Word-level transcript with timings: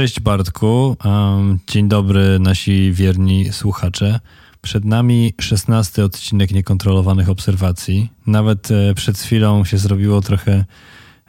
Cześć 0.00 0.20
Bartku, 0.20 0.96
dzień 1.66 1.88
dobry 1.88 2.38
nasi 2.38 2.92
wierni 2.92 3.52
słuchacze. 3.52 4.20
Przed 4.62 4.84
nami 4.84 5.34
szesnasty 5.40 6.04
odcinek 6.04 6.50
niekontrolowanych 6.50 7.28
obserwacji. 7.28 8.12
Nawet 8.26 8.70
e, 8.70 8.94
przed 8.94 9.18
chwilą 9.18 9.64
się 9.64 9.78
zrobiło 9.78 10.20
trochę 10.20 10.64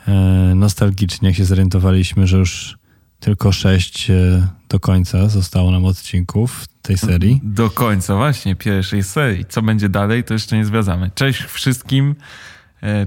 e, 0.08 0.12
nostalgicznie, 0.56 1.30
jak 1.30 1.38
się 1.38 1.46
zorientowaliśmy, 1.46 2.28
że 2.28 2.38
już 2.38 2.78
tylko 3.20 3.52
sześć 3.52 4.10
e, 4.10 4.48
do 4.70 4.80
końca 4.80 5.30
zostało 5.30 5.72
nam 5.72 5.86
odcinków 5.86 6.66
tej 6.82 6.98
serii. 6.98 7.40
Do 7.44 7.70
końca 7.70 8.16
właśnie 8.16 8.56
pierwszej 8.56 9.04
serii. 9.04 9.46
Co 9.50 9.62
będzie 9.62 9.90
dalej, 9.90 10.24
to 10.24 10.34
jeszcze 10.34 10.58
nie 10.58 10.66
zwiadzamy. 10.66 11.12
Cześć 11.16 11.44
wszystkim. 11.44 12.16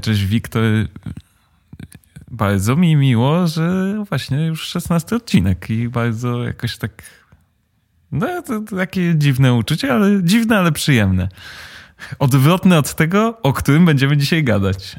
Cześć 0.01 0.25
Wiktor. 0.25 0.63
Bardzo 2.35 2.77
mi 2.77 2.97
miło, 2.97 3.47
że 3.47 3.95
właśnie 4.09 4.47
już 4.47 4.67
szesnasty 4.67 5.17
odcinek 5.17 5.71
i 5.71 5.89
bardzo 5.89 6.45
jakoś 6.45 6.79
tak 6.79 7.03
no, 8.13 8.43
to 8.43 8.61
takie 8.77 9.15
dziwne 9.17 9.55
uczucie, 9.55 9.93
ale 9.93 10.23
dziwne, 10.23 10.59
ale 10.59 10.73
przyjemne. 10.73 11.29
Odwrotne 12.19 12.79
od 12.79 12.95
tego, 12.95 13.43
o 13.43 13.53
którym 13.53 13.85
będziemy 13.85 14.17
dzisiaj 14.17 14.45
gadać. 14.45 14.97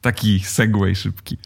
Taki 0.00 0.40
segway 0.40 0.96
szybki. 0.96 1.38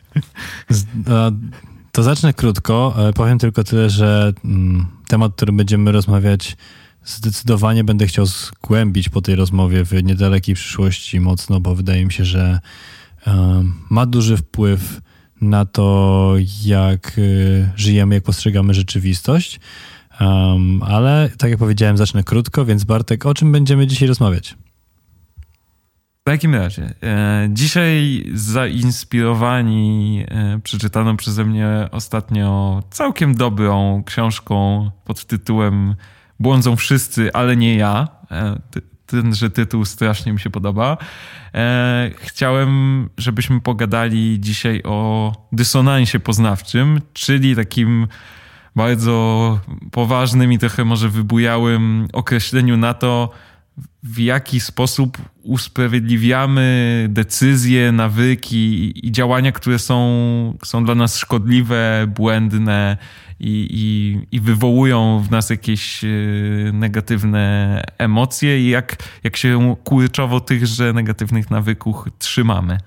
To 1.92 2.02
zacznę 2.02 2.34
krótko. 2.34 2.94
E, 3.08 3.12
powiem 3.12 3.38
tylko 3.38 3.64
tyle, 3.64 3.90
że 3.90 4.32
mm, 4.44 4.86
temat, 5.08 5.32
który 5.36 5.52
będziemy 5.52 5.92
rozmawiać, 5.92 6.56
zdecydowanie 7.04 7.84
będę 7.84 8.06
chciał 8.06 8.26
zgłębić 8.26 9.08
po 9.08 9.22
tej 9.22 9.36
rozmowie 9.36 9.84
w 9.84 10.02
niedalekiej 10.02 10.54
przyszłości 10.54 11.20
mocno, 11.20 11.60
bo 11.60 11.74
wydaje 11.74 12.04
mi 12.04 12.12
się, 12.12 12.24
że 12.24 12.60
ma 13.90 14.06
duży 14.06 14.36
wpływ 14.36 15.00
na 15.40 15.64
to, 15.64 16.34
jak 16.64 17.12
e, 17.18 17.72
żyjemy, 17.76 18.14
jak 18.14 18.24
postrzegamy 18.24 18.74
rzeczywistość. 18.74 19.60
Um, 20.20 20.82
ale 20.82 21.30
tak 21.38 21.50
jak 21.50 21.58
powiedziałem, 21.58 21.96
zacznę 21.96 22.24
krótko, 22.24 22.64
więc 22.64 22.84
Bartek, 22.84 23.26
o 23.26 23.34
czym 23.34 23.52
będziemy 23.52 23.86
dzisiaj 23.86 24.08
rozmawiać? 24.08 24.56
W 26.20 26.24
takim 26.24 26.54
razie, 26.54 26.94
e, 27.02 27.48
dzisiaj 27.50 28.24
zainspirowani 28.34 30.24
e, 30.28 30.60
przeczytaną 30.62 31.16
przeze 31.16 31.44
mnie 31.44 31.88
ostatnio 31.92 32.82
całkiem 32.90 33.34
dobrą 33.34 34.02
książką 34.06 34.90
pod 35.04 35.24
tytułem 35.24 35.94
Błądzą 36.40 36.76
wszyscy, 36.76 37.32
ale 37.32 37.56
nie 37.56 37.76
ja. 37.76 38.08
E, 38.30 38.58
tenże 39.20 39.50
tytuł 39.50 39.84
strasznie 39.84 40.32
mi 40.32 40.40
się 40.40 40.50
podoba. 40.50 40.96
E, 41.54 42.10
chciałem, 42.16 43.08
żebyśmy 43.18 43.60
pogadali 43.60 44.40
dzisiaj 44.40 44.82
o 44.84 45.32
dysonansie 45.52 46.20
poznawczym, 46.20 47.00
czyli 47.12 47.56
takim 47.56 48.06
bardzo 48.76 49.58
poważnym 49.90 50.52
i 50.52 50.58
trochę 50.58 50.84
może 50.84 51.08
wybujałym 51.08 52.08
określeniu 52.12 52.76
na 52.76 52.94
to, 52.94 53.30
w 54.02 54.18
jaki 54.18 54.60
sposób 54.60 55.18
usprawiedliwiamy 55.42 57.06
decyzje, 57.10 57.92
nawyki 57.92 58.92
i 59.06 59.12
działania, 59.12 59.52
które 59.52 59.78
są, 59.78 60.58
są 60.64 60.84
dla 60.84 60.94
nas 60.94 61.18
szkodliwe, 61.18 62.06
błędne 62.16 62.96
i, 63.40 63.68
i, 63.70 64.36
i 64.36 64.40
wywołują 64.40 65.24
w 65.28 65.30
nas 65.30 65.50
jakieś 65.50 66.04
e, 66.04 66.08
negatywne 66.72 67.84
emocje 67.98 68.60
i 68.60 68.68
jak, 68.68 68.96
jak 69.24 69.36
się 69.36 69.76
kurczowo 69.84 70.40
tychże 70.40 70.92
negatywnych 70.92 71.50
nawyków 71.50 72.04
trzymamy. 72.18 72.78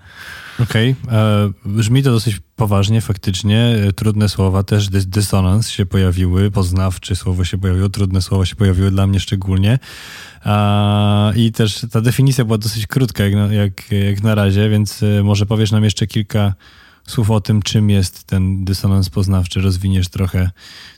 Okej, 0.60 0.96
okay. 1.04 1.18
E, 1.18 1.52
brzmi 1.66 2.04
to 2.04 2.12
dosyć 2.12 2.42
poważnie, 2.56 3.02
faktycznie. 3.02 3.76
E, 3.88 3.94
trudne 3.94 4.30
słowa, 4.30 4.64
też 4.64 4.90
dys 4.90 5.06
dysonans 5.06 5.70
się 5.70 5.86
pojawiły, 5.86 6.52
poznawcze 6.52 7.16
słowo 7.16 7.44
się 7.46 7.58
pojawiło, 7.58 7.90
trudne 7.90 8.22
słowa 8.22 8.46
się 8.46 8.56
pojawiły 8.56 8.92
dla 8.92 9.08
mnie 9.08 9.20
szczególnie. 9.20 9.80
I 11.36 11.52
też 11.52 11.86
ta 11.92 12.02
definicja 12.02 12.46
była 12.46 12.58
dosyć 12.58 12.88
krótka 12.88 13.24
jak 13.24 13.34
na, 13.34 13.54
jak, 13.54 13.92
jak 13.92 14.24
na 14.24 14.36
razie, 14.36 14.70
więc 14.70 15.04
e, 15.04 15.24
może 15.24 15.46
powiesz 15.46 15.72
nam 15.72 15.84
jeszcze 15.84 16.08
kilka 16.08 16.54
słów 17.08 17.32
o 17.32 17.42
tym, 17.42 17.62
czym 17.62 17.90
jest 17.90 18.24
ten 18.24 18.66
dysonans 18.66 19.10
poznawczy. 19.10 19.62
Rozwiniesz 19.62 20.10
trochę 20.10 20.52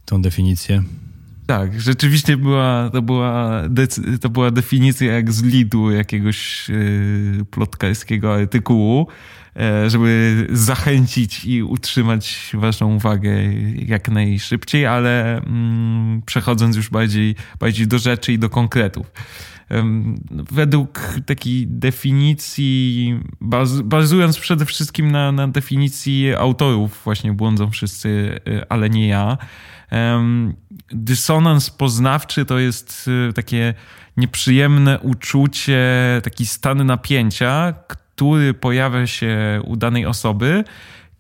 tą 0.06 0.22
definicję. 0.22 0.84
Tak, 1.48 1.82
rzeczywiście 1.82 2.38
była, 2.38 2.90
to, 2.94 3.02
była 3.02 3.62
to 4.22 4.30
była 4.30 4.52
definicja 4.52 5.14
jak 5.14 5.32
z 5.32 5.44
lidu 5.44 5.92
jakiegoś 5.92 6.70
yy, 6.70 7.46
plotkarskiego 7.46 8.34
artykułu. 8.34 9.08
E, 9.58 9.90
żeby 9.90 10.48
zachęcić 10.52 11.46
i 11.46 11.64
utrzymać 11.64 12.52
waszą 12.54 12.96
uwagę 12.96 13.32
jak 13.76 14.10
najszybciej, 14.10 14.86
ale 14.86 15.38
mm, 15.38 16.22
przechodząc 16.26 16.76
już 16.76 16.90
bardziej, 16.90 17.36
bardziej 17.60 17.88
do 17.88 18.00
rzeczy 18.00 18.34
i 18.34 18.40
do 18.40 18.50
konkretów. 18.50 19.12
Według 20.32 21.20
takiej 21.26 21.68
definicji, 21.68 23.20
bazując 23.84 24.40
przede 24.40 24.66
wszystkim 24.66 25.12
na, 25.12 25.32
na 25.32 25.48
definicji 25.48 26.36
autorów, 26.36 27.02
właśnie 27.04 27.34
błądzą 27.34 27.72
wszyscy, 27.72 28.40
e, 28.48 28.72
ale 28.72 28.90
nie 28.90 29.08
ja. 29.08 29.38
Dysonans 30.92 31.70
poznawczy 31.70 32.46
to 32.46 32.60
jest 32.60 33.10
e, 33.30 33.34
takie 33.34 33.74
nieprzyjemne 34.18 35.00
uczucie, 35.00 35.86
taki 36.24 36.46
stan 36.46 36.86
napięcia, 36.86 37.74
pojawia 38.60 39.08
się 39.08 39.62
u 39.66 39.76
danej 39.76 40.06
osoby, 40.06 40.64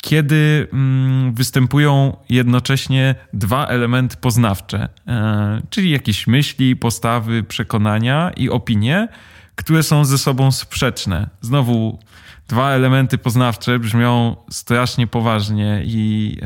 kiedy 0.02 0.68
mm, 0.74 1.34
występują 1.34 2.18
jednocześnie 2.30 3.16
dwa 3.34 3.68
elementy 3.68 4.18
poznawcze, 4.18 4.90
e, 5.08 5.62
czyli 5.70 5.92
jakieś 5.92 6.28
myśli, 6.28 6.76
postawy, 6.76 7.44
przekonania 7.44 8.32
i 8.38 8.50
opinie, 8.50 9.08
które 9.56 9.84
są 9.84 10.06
ze 10.06 10.18
sobą 10.18 10.52
sprzeczne. 10.52 11.30
Znowu 11.42 12.00
dwa 12.48 12.72
elementy 12.72 13.18
poznawcze 13.18 13.80
brzmią 13.80 14.36
strasznie 14.50 15.08
poważnie 15.08 15.82
i, 15.86 16.38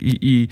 i, 0.00 0.18
i 0.22 0.48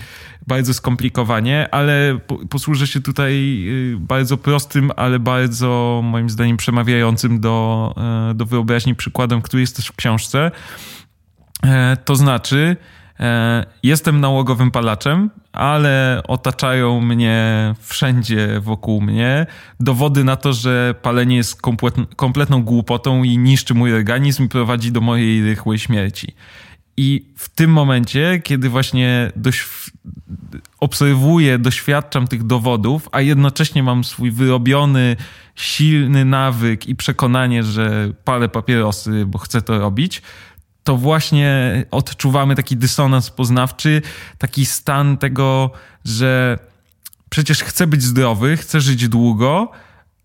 bardzo 0.47 0.73
skomplikowanie, 0.73 1.67
ale 1.71 2.19
posłużę 2.49 2.87
się 2.87 3.01
tutaj 3.01 3.33
y, 3.67 3.97
bardzo 3.99 4.37
prostym, 4.37 4.91
ale 4.95 5.19
bardzo 5.19 6.01
moim 6.03 6.29
zdaniem 6.29 6.57
przemawiającym 6.57 7.39
do, 7.39 7.93
e, 8.31 8.33
do 8.33 8.45
wyobraźni 8.45 8.95
przykładem, 8.95 9.41
który 9.41 9.61
jest 9.61 9.75
też 9.75 9.87
w 9.87 9.95
książce. 9.95 10.51
E, 11.63 11.97
to 12.05 12.15
znaczy, 12.15 12.77
jestem 13.83 14.19
nałogowym 14.19 14.71
palaczem, 14.71 15.29
ale 15.53 16.21
otaczają 16.27 17.01
mnie 17.01 17.75
wszędzie 17.81 18.59
wokół 18.59 19.01
mnie 19.01 19.45
dowody 19.79 20.23
na 20.23 20.35
to, 20.35 20.53
że 20.53 20.95
palenie 21.01 21.35
jest 21.35 21.61
kompletną 22.15 22.63
głupotą 22.63 23.23
i 23.23 23.37
niszczy 23.37 23.73
mój 23.73 23.93
organizm 23.93 24.43
i 24.43 24.49
prowadzi 24.49 24.91
do 24.91 25.01
mojej 25.01 25.43
rychłej 25.43 25.79
śmierci. 25.79 26.35
I 26.99 27.25
w 27.35 27.49
tym 27.49 27.71
momencie, 27.71 28.41
kiedy 28.43 28.69
właśnie 28.69 29.31
obserwuję, 30.79 31.59
doświadczam 31.59 32.27
tych 32.27 32.43
dowodów, 32.43 33.09
a 33.11 33.21
jednocześnie 33.21 33.83
mam 33.83 34.03
swój 34.03 34.31
wyrobiony, 34.31 35.15
silny 35.55 36.25
nawyk 36.25 36.87
i 36.87 36.95
przekonanie, 36.95 37.63
że 37.63 38.11
palę 38.23 38.49
papierosy, 38.49 39.25
bo 39.25 39.39
chcę 39.39 39.61
to 39.61 39.79
robić, 39.79 40.21
to 40.87 40.97
właśnie 40.97 41.83
odczuwamy 41.91 42.55
taki 42.55 42.77
dysonans 42.77 43.29
poznawczy, 43.29 44.01
taki 44.37 44.65
stan 44.65 45.17
tego, 45.17 45.71
że 46.05 46.59
przecież 47.29 47.63
chcę 47.63 47.87
być 47.87 48.03
zdrowy, 48.03 48.57
chcę 48.57 48.81
żyć 48.81 49.07
długo, 49.07 49.71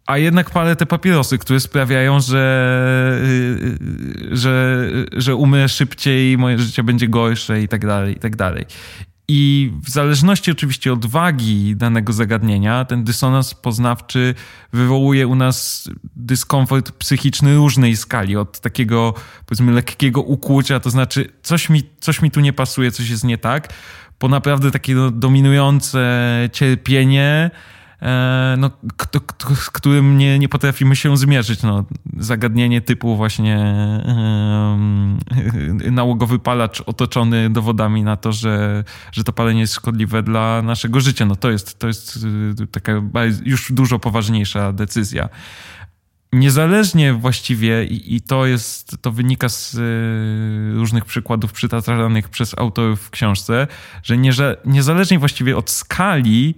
a 0.07 0.19
jednak 0.19 0.51
palę 0.51 0.77
te 0.77 0.87
papierosy, 0.87 1.39
które 1.39 1.61
sprawiają, 1.61 2.21
że, 2.21 3.21
że, 4.33 4.89
że 5.13 5.37
umrę 5.37 5.69
szybciej, 5.69 6.39
moje 6.39 6.59
życie 6.59 6.83
będzie 6.83 7.09
gorsze 7.09 7.63
i 7.63 7.69
tak 7.69 7.87
dalej, 7.87 8.17
i 8.17 8.21
tak 8.21 8.37
dalej. 8.37 8.67
I 9.35 9.73
w 9.83 9.91
zależności 9.91 10.51
oczywiście 10.51 10.93
od 10.93 11.07
wagi 11.07 11.77
danego 11.77 12.13
zagadnienia, 12.13 12.85
ten 12.85 13.05
dysonans 13.05 13.55
poznawczy 13.55 14.35
wywołuje 14.73 15.27
u 15.27 15.35
nas 15.35 15.89
dyskomfort 16.17 16.93
psychiczny 16.93 17.57
różnej 17.57 17.97
skali, 17.97 18.37
od 18.37 18.61
takiego 18.61 19.15
powiedzmy 19.47 19.73
lekkiego 19.73 20.23
ukłucia, 20.23 20.81
to 20.81 20.91
znaczy 20.91 21.29
coś 21.43 21.69
mi, 21.71 21.83
coś 22.01 22.23
mi 22.23 22.31
tu 22.31 22.41
nie 22.41 22.53
pasuje, 22.53 22.91
coś 22.91 23.09
jest 23.11 23.25
nie 23.25 23.39
tak, 23.39 23.73
po 24.19 24.29
naprawdę 24.29 24.71
takie 24.71 24.95
dominujące 25.13 26.09
cierpienie, 26.53 27.51
no, 28.57 28.71
kto, 28.97 29.21
kto, 29.21 29.55
z 29.55 29.71
którym 29.71 30.19
nie, 30.19 30.39
nie 30.39 30.49
potrafimy 30.49 30.97
się 30.97 31.17
zmierzyć. 31.17 31.63
No, 31.63 31.85
zagadnienie 32.19 32.81
typu 32.81 33.17
właśnie 33.17 33.75
yy, 35.83 35.91
nałogowy 35.91 36.39
palacz 36.39 36.81
otoczony 36.81 37.51
dowodami 37.51 38.03
na 38.03 38.17
to, 38.17 38.33
że, 38.33 38.85
że 39.13 39.25
to 39.25 39.33
palenie 39.33 39.61
jest 39.61 39.75
szkodliwe 39.75 40.23
dla 40.23 40.63
naszego 40.63 41.01
życia. 41.01 41.27
No 41.27 41.37
to 41.37 41.51
jest, 41.51 41.79
to 41.79 41.87
jest 41.87 42.19
y, 42.61 42.67
taka 42.67 42.93
już 43.45 43.73
dużo 43.73 43.99
poważniejsza 43.99 44.73
decyzja. 44.73 45.29
niezależnie 46.33 47.13
właściwie, 47.13 47.85
i, 47.85 48.15
i, 48.17 48.21
to 48.21 48.47
jest, 48.47 48.97
to 49.03 49.13
wynika 49.13 49.49
z 49.49 49.75
y, 49.75 50.79
różnych 50.79 51.05
przykładów 51.05 51.53
przytaczanych 51.53 52.29
przez 52.29 52.59
autorów 52.59 53.01
w 53.01 53.11
książce, 53.11 53.67
że 54.03 54.17
nie, 54.17 54.31
niezależnie 54.65 55.19
właściwie 55.19 55.57
od 55.57 55.71
skali, 55.71 56.55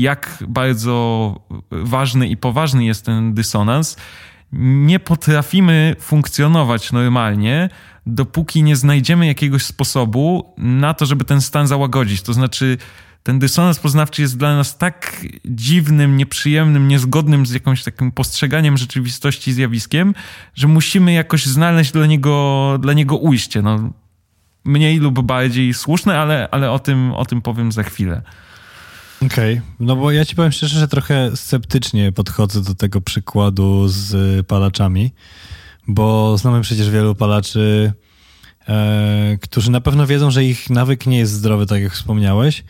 jak 0.00 0.44
bardzo 0.48 1.40
ważny 1.70 2.28
i 2.28 2.36
poważny 2.36 2.84
jest 2.84 3.04
ten 3.04 3.34
dysonans, 3.34 3.96
nie 4.52 4.98
potrafimy 4.98 5.96
funkcjonować 6.00 6.92
normalnie, 6.92 7.68
dopóki 8.06 8.62
nie 8.62 8.76
znajdziemy 8.76 9.26
jakiegoś 9.26 9.62
sposobu 9.62 10.54
na 10.56 10.94
to, 10.94 11.06
żeby 11.06 11.24
ten 11.24 11.40
stan 11.40 11.66
załagodzić. 11.66 12.22
To 12.22 12.32
znaczy, 12.32 12.78
ten 13.22 13.38
dysonans 13.38 13.78
poznawczy 13.78 14.22
jest 14.22 14.38
dla 14.38 14.56
nas 14.56 14.78
tak 14.78 15.26
dziwnym, 15.44 16.16
nieprzyjemnym, 16.16 16.88
niezgodnym 16.88 17.46
z 17.46 17.52
jakimś 17.52 17.82
takim 17.82 18.12
postrzeganiem 18.12 18.76
rzeczywistości 18.76 19.52
zjawiskiem, 19.52 20.14
że 20.54 20.68
musimy 20.68 21.12
jakoś 21.12 21.46
znaleźć 21.46 21.92
dla 21.92 22.06
niego, 22.06 22.78
dla 22.80 22.92
niego 22.92 23.16
ujście. 23.16 23.62
No, 23.62 23.90
mniej 24.64 24.98
lub 24.98 25.22
bardziej 25.22 25.74
słuszne, 25.74 26.18
ale, 26.18 26.48
ale 26.50 26.70
o, 26.70 26.78
tym, 26.78 27.12
o 27.12 27.24
tym 27.24 27.42
powiem 27.42 27.72
za 27.72 27.82
chwilę. 27.82 28.22
Okej, 29.26 29.54
okay. 29.54 29.62
no 29.80 29.96
bo 29.96 30.10
ja 30.10 30.24
ci 30.24 30.36
powiem 30.36 30.52
szczerze, 30.52 30.80
że 30.80 30.88
trochę 30.88 31.36
sceptycznie 31.36 32.12
podchodzę 32.12 32.62
do 32.62 32.74
tego 32.74 33.00
przykładu 33.00 33.88
z 33.88 34.46
palaczami, 34.46 35.12
bo 35.88 36.38
znamy 36.38 36.60
przecież 36.60 36.90
wielu 36.90 37.14
palaczy, 37.14 37.92
e, 38.68 39.38
którzy 39.40 39.70
na 39.70 39.80
pewno 39.80 40.06
wiedzą, 40.06 40.30
że 40.30 40.44
ich 40.44 40.70
nawyk 40.70 41.06
nie 41.06 41.18
jest 41.18 41.32
zdrowy, 41.32 41.66
tak 41.66 41.82
jak 41.82 41.92
wspomniałeś. 41.92 42.64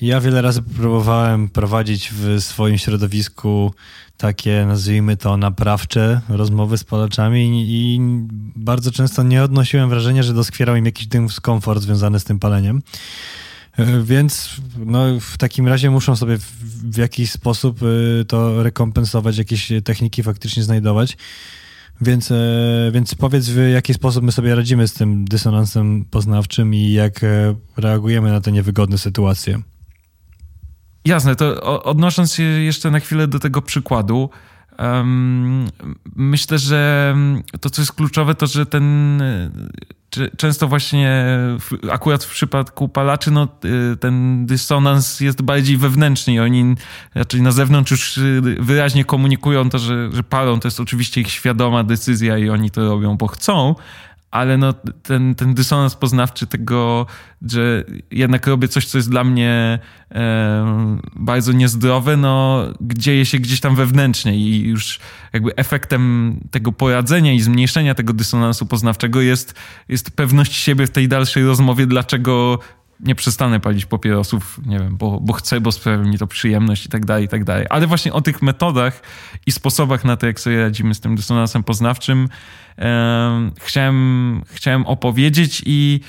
Ja 0.00 0.20
wiele 0.20 0.42
razy 0.42 0.62
próbowałem 0.62 1.48
prowadzić 1.48 2.10
w 2.12 2.40
swoim 2.40 2.78
środowisku 2.78 3.74
takie, 4.16 4.64
nazwijmy 4.66 5.16
to, 5.16 5.36
naprawcze 5.36 6.20
rozmowy 6.28 6.78
z 6.78 6.84
palaczami 6.84 7.64
i 7.68 8.00
bardzo 8.56 8.90
często 8.90 9.22
nie 9.22 9.42
odnosiłem 9.42 9.88
wrażenia, 9.90 10.22
że 10.22 10.34
doskwierał 10.34 10.76
im 10.76 10.84
jakiś 10.84 11.06
dyskomfort 11.06 11.82
związany 11.82 12.20
z 12.20 12.24
tym 12.24 12.38
paleniem. 12.38 12.82
E, 13.78 14.02
więc 14.02 14.56
no, 14.78 15.20
w 15.20 15.38
takim 15.38 15.68
razie 15.68 15.90
muszą 15.90 16.16
sobie 16.16 16.36
w, 16.38 16.96
jakiś 16.96 17.30
sposób 17.30 17.80
e, 17.82 18.24
to 18.24 18.62
rekompensować, 18.62 19.38
jakieś 19.38 19.72
techniki 19.84 20.22
faktycznie 20.22 20.62
znajdować. 20.62 21.16
Więc, 22.00 22.30
e, 22.30 22.90
więc 22.92 23.14
powiedz, 23.14 23.48
w 23.48 23.70
jaki 23.72 23.94
sposób 23.94 24.24
my 24.24 24.32
sobie 24.32 24.54
radzimy 24.54 24.88
z 24.88 24.94
tym 24.94 25.24
dysonansem 25.24 26.04
poznawczym 26.10 26.74
i 26.74 26.92
jak 26.92 27.20
reagujemy 27.76 28.30
na 28.30 28.40
te 28.40 28.52
niewygodne 28.52 28.98
sytuacje. 28.98 29.62
Jasne, 31.04 31.36
to 31.36 31.62
odnosząc 31.84 32.34
się 32.34 32.42
jeszcze 32.42 32.90
na 32.90 33.00
chwilę 33.00 33.28
do 33.28 33.38
tego 33.38 33.62
przykładu, 33.62 34.30
myślę, 36.16 36.58
że 36.58 37.14
to, 37.60 37.70
co 37.70 37.82
jest 37.82 37.92
kluczowe, 37.92 38.34
to, 38.34 38.46
że 38.46 38.66
ten 38.66 39.22
często 40.36 40.68
właśnie 40.68 41.26
akurat 41.90 42.24
w 42.24 42.30
przypadku 42.30 42.88
palaczy 42.88 43.30
no, 43.30 43.48
y, 43.92 43.96
ten 43.96 44.46
dysonans 44.46 45.20
jest 45.20 45.42
bardziej 45.42 45.76
wewnętrzny 45.76 46.32
i 46.32 46.40
oni 46.40 46.74
raczej 47.14 47.42
na 47.42 47.50
zewnątrz 47.50 47.90
już 47.90 48.18
y, 48.18 48.56
wyraźnie 48.60 49.04
komunikują 49.04 49.70
to, 49.70 49.78
że, 49.78 50.12
że 50.12 50.22
palą. 50.22 50.60
To 50.60 50.68
jest 50.68 50.80
oczywiście 50.80 51.20
ich 51.20 51.30
świadoma 51.30 51.84
decyzja 51.84 52.38
i 52.38 52.48
oni 52.48 52.70
to 52.70 52.88
robią, 52.88 53.16
bo 53.16 53.26
chcą, 53.26 53.74
ale 54.30 54.58
no, 54.58 54.74
ten, 55.02 55.34
ten 55.34 55.54
dysonans 55.54 55.94
poznawczy 55.94 56.46
tego, 56.46 57.06
że 57.42 57.84
jednak 58.10 58.46
robię 58.46 58.68
coś, 58.68 58.86
co 58.86 58.98
jest 58.98 59.10
dla 59.10 59.24
mnie 59.24 59.78
e, 60.12 60.98
bardzo 61.16 61.52
niezdrowe, 61.52 62.16
no 62.16 62.64
dzieje 62.80 63.26
się 63.26 63.38
gdzieś 63.38 63.60
tam 63.60 63.76
wewnętrznie 63.76 64.36
i 64.36 64.68
już 64.68 65.00
jakby 65.32 65.56
efektem 65.56 66.34
tego 66.50 66.72
poradzenia 66.72 67.32
i 67.32 67.40
zmniejszenia 67.40 67.94
tego 67.94 68.12
dysonansu 68.12 68.66
poznawczego 68.66 69.20
jest, 69.20 69.54
jest 69.88 70.10
pewność 70.10 70.56
siebie 70.56 70.86
w 70.86 70.90
tej 70.90 71.08
dalszej 71.08 71.44
rozmowie, 71.44 71.86
dlaczego 71.86 72.58
nie 73.00 73.14
przestanę 73.14 73.60
palić 73.60 73.86
papierosów, 73.86 74.60
nie 74.66 74.78
wiem, 74.78 74.96
bo, 74.96 75.20
bo 75.20 75.32
chcę, 75.32 75.60
bo 75.60 75.72
sprawia 75.72 76.04
mi 76.04 76.18
to 76.18 76.26
przyjemność 76.26 76.86
i 76.86 76.88
tak 76.88 77.06
dalej, 77.06 77.24
i 77.24 77.28
tak 77.28 77.44
dalej. 77.44 77.66
Ale 77.70 77.86
właśnie 77.86 78.12
o 78.12 78.20
tych 78.20 78.42
metodach 78.42 79.02
i 79.46 79.52
sposobach 79.52 80.04
na 80.04 80.16
to, 80.16 80.26
jak 80.26 80.40
sobie 80.40 80.62
radzimy 80.62 80.94
z 80.94 81.00
tym 81.00 81.16
dysonansem 81.16 81.62
poznawczym, 81.62 82.28
chciałem, 83.60 84.42
chciałem 84.46 84.86
opowiedzieć 84.86 85.62
i 85.66 86.00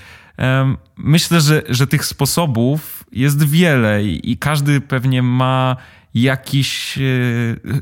myślę, 0.98 1.42
że, 1.42 1.62
że 1.70 1.88
tych 1.88 2.06
sposobów 2.06 3.04
jest 3.12 3.44
wiele 3.44 4.04
i, 4.04 4.32
i 4.32 4.38
każdy 4.38 4.82
pewnie 4.82 5.22
ma 5.22 5.76
jakiś 6.14 6.98
e, 6.98 7.02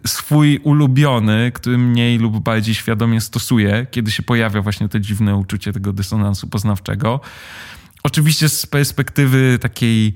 swój 0.07 0.59
ulubiony, 0.63 1.51
który 1.53 1.77
mniej 1.77 2.17
lub 2.17 2.43
bardziej 2.43 2.75
świadomie 2.75 3.21
stosuje, 3.21 3.87
kiedy 3.91 4.11
się 4.11 4.23
pojawia 4.23 4.61
właśnie 4.61 4.89
to 4.89 4.99
dziwne 4.99 5.35
uczucie 5.35 5.73
tego 5.73 5.93
dysonansu 5.93 6.47
poznawczego. 6.47 7.19
Oczywiście 8.07 8.49
z 8.49 8.65
perspektywy 8.65 9.59
takiej 9.61 10.13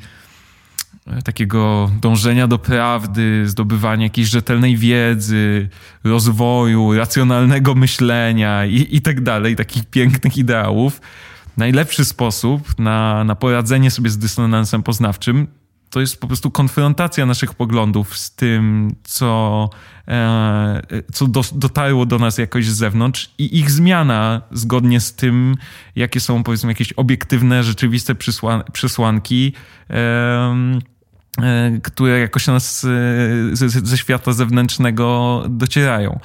takiego 1.23 1.91
dążenia 2.01 2.47
do 2.47 2.59
prawdy, 2.59 3.43
zdobywania 3.47 4.03
jakiejś 4.03 4.27
rzetelnej 4.27 4.77
wiedzy, 4.77 5.69
rozwoju, 6.03 6.93
racjonalnego 6.93 7.75
myślenia 7.75 8.65
i, 8.65 8.87
i 8.91 9.01
tak 9.01 9.21
dalej, 9.21 9.55
takich 9.55 9.85
pięknych 9.85 10.37
ideałów. 10.37 11.01
Najlepszy 11.57 12.05
sposób 12.05 12.79
na, 12.79 13.23
na 13.23 13.35
poradzenie 13.35 13.91
sobie 13.91 14.09
z 14.09 14.17
dysonansem 14.17 14.83
poznawczym 14.83 15.47
to 15.91 15.99
jest 15.99 16.21
po 16.21 16.27
prostu 16.27 16.51
konfrontacja 16.51 17.25
naszych 17.25 17.53
poglądów 17.53 18.17
z 18.17 18.35
tym, 18.35 18.95
co, 19.03 19.69
e, 20.07 20.81
co 21.13 21.27
do, 21.27 21.41
dotarło 21.51 22.05
do 22.05 22.19
nas 22.19 22.37
jakoś 22.37 22.65
z 22.65 22.75
zewnątrz 22.75 23.33
i 23.37 23.59
ich 23.59 23.71
zmiana 23.71 24.41
zgodnie 24.51 24.99
z 24.99 25.15
tym, 25.15 25.55
jakie 25.95 26.19
są 26.19 26.43
powiedzmy 26.43 26.71
jakieś 26.71 26.93
obiektywne, 26.93 27.63
rzeczywiste 27.63 28.15
przysłan 28.15 28.63
przesłanki, 28.73 29.53
e, 29.89 29.95
e, 31.41 31.79
które 31.83 32.19
jakoś 32.19 32.47
nas 32.47 32.85
e, 32.85 33.55
ze, 33.55 33.69
ze 33.69 33.97
świata 33.97 34.33
zewnętrznego 34.33 35.43
docierają. 35.49 36.19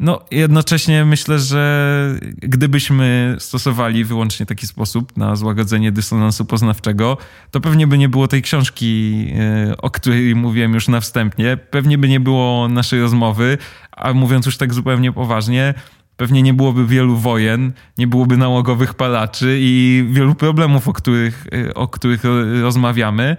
No, 0.00 0.20
jednocześnie 0.30 1.04
myślę, 1.04 1.38
że 1.38 2.14
gdybyśmy 2.36 3.36
stosowali 3.38 4.04
wyłącznie 4.04 4.46
taki 4.46 4.66
sposób 4.66 5.16
na 5.16 5.36
złagodzenie 5.36 5.92
dysonansu 5.92 6.44
poznawczego, 6.44 7.16
to 7.50 7.60
pewnie 7.60 7.86
by 7.86 7.98
nie 7.98 8.08
było 8.08 8.28
tej 8.28 8.42
książki, 8.42 9.26
e, 9.70 9.76
o 9.76 9.90
której 9.90 10.34
mówiłem 10.34 10.74
już 10.74 10.88
na 10.88 11.00
wstępie, 11.00 11.56
pewnie 11.70 11.98
by 11.98 12.08
nie 12.08 12.20
było 12.20 12.68
naszej 12.68 13.00
rozmowy, 13.00 13.58
a 13.92 14.12
mówiąc 14.12 14.46
już 14.46 14.56
tak 14.56 14.74
zupełnie 14.74 15.12
poważnie, 15.12 15.74
pewnie 16.16 16.42
nie 16.42 16.54
byłoby 16.54 16.86
wielu 16.86 17.16
wojen, 17.16 17.72
nie 17.98 18.06
byłoby 18.06 18.36
nałogowych 18.36 18.94
palaczy 18.94 19.56
i 19.60 20.04
wielu 20.10 20.34
problemów, 20.34 20.88
o 20.88 20.92
których, 20.92 21.46
e, 21.68 21.74
o 21.74 21.88
których 21.88 22.22
rozmawiamy. 22.62 23.36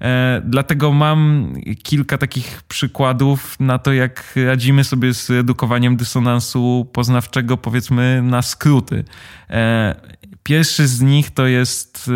E, 0.00 0.42
dlatego 0.44 0.92
mam 0.92 1.52
kilka 1.82 2.18
takich 2.18 2.62
przykładów 2.62 3.60
na 3.60 3.78
to, 3.78 3.92
jak 3.92 4.34
radzimy 4.46 4.84
sobie 4.84 5.14
z 5.14 5.30
edukowaniem 5.30 5.96
dysonansu 5.96 6.86
poznawczego, 6.92 7.56
powiedzmy 7.56 8.22
na 8.22 8.42
skróty. 8.42 9.04
E, 9.50 9.94
pierwszy 10.42 10.86
z 10.86 11.00
nich 11.00 11.30
to 11.30 11.46
jest 11.46 12.10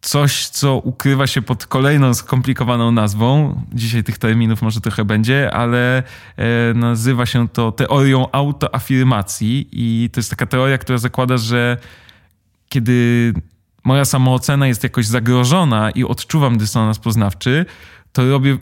coś, 0.00 0.46
co 0.48 0.78
ukrywa 0.78 1.26
się 1.26 1.42
pod 1.42 1.66
kolejną 1.66 2.14
skomplikowaną 2.14 2.92
nazwą. 2.92 3.62
Dzisiaj 3.72 4.04
tych 4.04 4.18
terminów 4.18 4.62
może 4.62 4.80
trochę 4.80 5.04
będzie, 5.04 5.54
ale 5.54 6.02
e, 6.36 6.74
nazywa 6.74 7.26
się 7.26 7.48
to 7.48 7.72
teorią 7.72 8.30
autoafirmacji 8.32 9.68
i 9.72 10.10
to 10.10 10.20
jest 10.20 10.30
taka 10.30 10.46
teoria, 10.46 10.78
która 10.78 10.98
zakłada, 10.98 11.36
że 11.36 11.76
kiedy 12.68 13.32
moja 13.84 14.04
samoocena 14.04 14.66
jest 14.66 14.82
jakoś 14.82 15.06
zagrożona 15.06 15.90
i 15.90 16.04
odczuwam 16.04 16.58
dysonans 16.58 16.98
poznawczy, 16.98 17.66
to 18.12 18.30
robię 18.30 18.58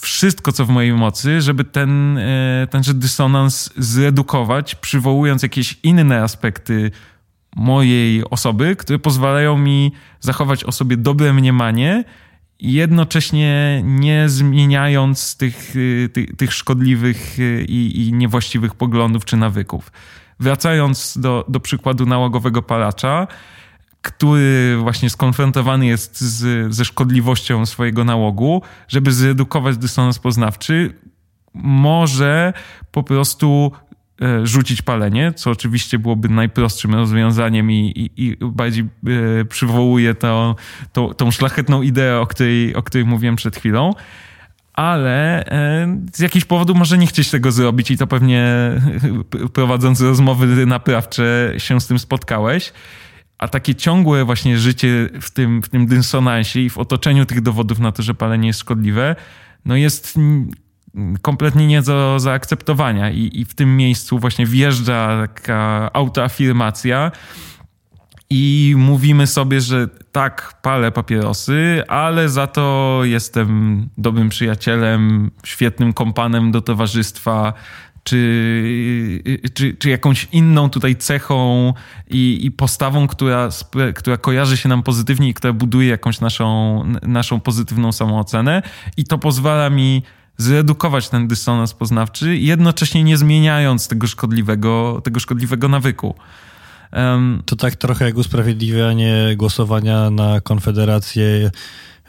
wszystko, 0.00 0.52
co 0.52 0.64
w 0.64 0.68
mojej 0.68 0.92
mocy, 0.92 1.40
żeby 1.40 1.64
ten, 1.64 2.18
e, 2.18 2.66
tenże 2.70 2.94
dysonans 2.94 3.70
zredukować, 3.76 4.74
przywołując 4.74 5.42
jakieś 5.42 5.78
inne 5.82 6.22
aspekty 6.22 6.90
mojej 7.56 8.30
osoby, 8.30 8.76
które 8.76 8.98
pozwalają 8.98 9.58
mi 9.58 9.92
zachować 10.20 10.64
o 10.64 10.72
sobie 10.72 10.96
dobre 10.96 11.32
mniemanie, 11.32 12.04
jednocześnie 12.60 13.82
nie 13.84 14.28
zmieniając 14.28 15.36
tych, 15.36 15.74
e, 16.04 16.08
tych, 16.08 16.36
tych 16.36 16.52
szkodliwych 16.52 17.36
e, 17.38 17.62
i, 17.62 18.08
i 18.08 18.12
niewłaściwych 18.12 18.74
poglądów 18.74 19.24
czy 19.24 19.36
nawyków. 19.36 19.92
Wracając 20.40 21.18
do, 21.18 21.44
do 21.48 21.60
przykładu 21.60 22.06
nałogowego 22.06 22.62
palacza, 22.62 23.26
który 24.02 24.76
właśnie 24.80 25.10
skonfrontowany 25.10 25.86
jest 25.86 26.20
z, 26.20 26.74
ze 26.74 26.84
szkodliwością 26.84 27.66
swojego 27.66 28.04
nałogu, 28.04 28.62
żeby 28.88 29.12
zredukować 29.12 29.76
dysonans 29.76 30.18
poznawczy, 30.18 30.94
może 31.54 32.52
po 32.92 33.02
prostu 33.02 33.72
e, 34.22 34.46
rzucić 34.46 34.82
palenie, 34.82 35.32
co 35.32 35.50
oczywiście 35.50 35.98
byłoby 35.98 36.28
najprostszym 36.28 36.94
rozwiązaniem 36.94 37.70
i, 37.70 37.92
i, 38.16 38.24
i 38.24 38.36
bardziej 38.40 38.84
e, 39.40 39.44
przywołuje 39.44 40.14
to, 40.14 40.56
to, 40.92 41.14
tą 41.14 41.30
szlachetną 41.30 41.82
ideę, 41.82 42.20
o 42.20 42.26
której, 42.26 42.74
o 42.74 42.82
której 42.82 43.06
mówiłem 43.06 43.36
przed 43.36 43.56
chwilą. 43.56 43.94
ale 44.72 45.44
e, 45.44 45.98
z 46.14 46.20
jakichś 46.20 46.44
powodów 46.44 46.76
może 46.76 46.98
nie 46.98 47.06
chcieć 47.06 47.30
tego 47.30 47.52
zrobić 47.52 47.90
i 47.90 47.96
to 47.96 48.06
pewnie 48.06 48.46
prowadząc 49.52 50.00
rozmowy 50.00 50.66
naprawcze 50.66 51.54
się 51.56 51.80
z 51.80 51.86
tym 51.86 51.98
spotkałeś. 51.98 52.72
A 53.38 53.48
takie 53.48 53.74
ciągłe 53.74 54.24
właśnie 54.24 54.58
życie 54.58 55.08
w 55.20 55.30
tym, 55.30 55.62
w 55.62 55.68
tym 55.68 55.86
dysonansie 55.86 56.60
i 56.60 56.70
w 56.70 56.78
otoczeniu 56.78 57.26
tych 57.26 57.40
dowodów 57.40 57.78
na 57.78 57.92
to, 57.92 58.02
że 58.02 58.14
palenie 58.14 58.46
jest 58.46 58.60
szkodliwe, 58.60 59.16
no 59.64 59.76
jest 59.76 60.18
kompletnie 61.22 61.66
nie 61.66 61.82
do 61.82 62.20
zaakceptowania. 62.20 63.10
I, 63.10 63.30
I 63.40 63.44
w 63.44 63.54
tym 63.54 63.76
miejscu 63.76 64.18
właśnie 64.18 64.46
wjeżdża 64.46 65.26
taka 65.26 65.90
autoafirmacja, 65.92 67.12
i 68.30 68.74
mówimy 68.78 69.26
sobie, 69.26 69.60
że 69.60 69.88
tak, 70.12 70.54
palę 70.62 70.92
papierosy, 70.92 71.82
ale 71.88 72.28
za 72.28 72.46
to 72.46 73.00
jestem 73.02 73.88
dobrym 73.98 74.28
przyjacielem, 74.28 75.30
świetnym 75.44 75.92
kompanem 75.92 76.52
do 76.52 76.60
towarzystwa, 76.60 77.52
czy, 78.08 79.40
czy, 79.54 79.74
czy 79.74 79.88
jakąś 79.88 80.28
inną 80.32 80.70
tutaj 80.70 80.96
cechą 80.96 81.72
i, 82.10 82.46
i 82.46 82.50
postawą, 82.50 83.06
która, 83.06 83.48
która 83.94 84.16
kojarzy 84.16 84.56
się 84.56 84.68
nam 84.68 84.82
pozytywnie 84.82 85.28
i 85.28 85.34
która 85.34 85.52
buduje 85.52 85.88
jakąś 85.88 86.20
naszą, 86.20 86.84
naszą 87.02 87.40
pozytywną 87.40 87.92
samoocenę. 87.92 88.62
I 88.96 89.04
to 89.04 89.18
pozwala 89.18 89.70
mi 89.70 90.02
zredukować 90.36 91.08
ten 91.08 91.28
dysonans 91.28 91.74
poznawczy, 91.74 92.36
jednocześnie 92.36 93.04
nie 93.04 93.16
zmieniając 93.16 93.88
tego 93.88 94.06
szkodliwego, 94.06 95.00
tego 95.04 95.20
szkodliwego 95.20 95.68
nawyku. 95.68 96.14
Um, 96.92 97.42
to 97.46 97.56
tak 97.56 97.76
trochę 97.76 98.04
jak 98.04 98.16
usprawiedliwianie 98.16 99.34
głosowania 99.36 100.10
na 100.10 100.40
Konfederację 100.40 101.50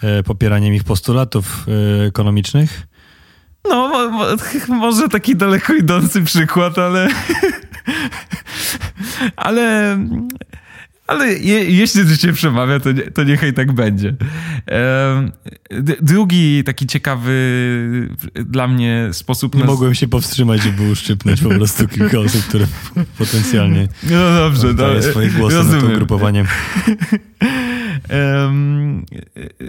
e, 0.01 0.23
popieraniem 0.23 0.73
ich 0.73 0.83
postulatów 0.83 1.65
e, 2.01 2.05
ekonomicznych? 2.05 2.87
No, 3.65 3.87
mo, 3.87 4.09
mo, 4.09 4.25
może 4.75 5.09
taki 5.09 5.35
daleko 5.35 5.73
idący 5.73 6.23
przykład, 6.23 6.77
ale. 6.77 7.07
ale 9.35 9.97
ale 11.09 11.33
je, 11.33 11.65
jeśli 11.65 12.05
do 12.05 12.17
ciebie 12.17 12.33
przemawia, 12.33 12.79
to, 12.79 12.91
nie, 12.91 13.01
to 13.01 13.23
niechaj 13.23 13.53
tak 13.53 13.71
będzie. 13.71 14.15
drugi 16.01 16.63
taki 16.63 16.87
ciekawy 16.87 18.09
dla 18.35 18.67
mnie 18.67 19.09
sposób... 19.11 19.55
Nie 19.55 19.61
na... 19.61 19.65
mogłem 19.65 19.95
się 19.95 20.07
powstrzymać, 20.07 20.63
żeby 20.63 20.91
uszczypnąć 20.91 21.41
po 21.41 21.49
prostu 21.49 21.87
kilka 21.87 22.19
osób, 22.25 22.41
które 22.41 22.65
potencjalnie 23.17 23.87
no 24.03 24.35
dobrze, 24.35 24.73
daje 24.73 24.95
no, 24.95 25.01
swoje 25.01 25.29
głosy 25.29 25.55
rozumiem. 25.55 25.81
na 25.81 25.87
to 25.87 25.93
ugrupowanie. 25.93 26.45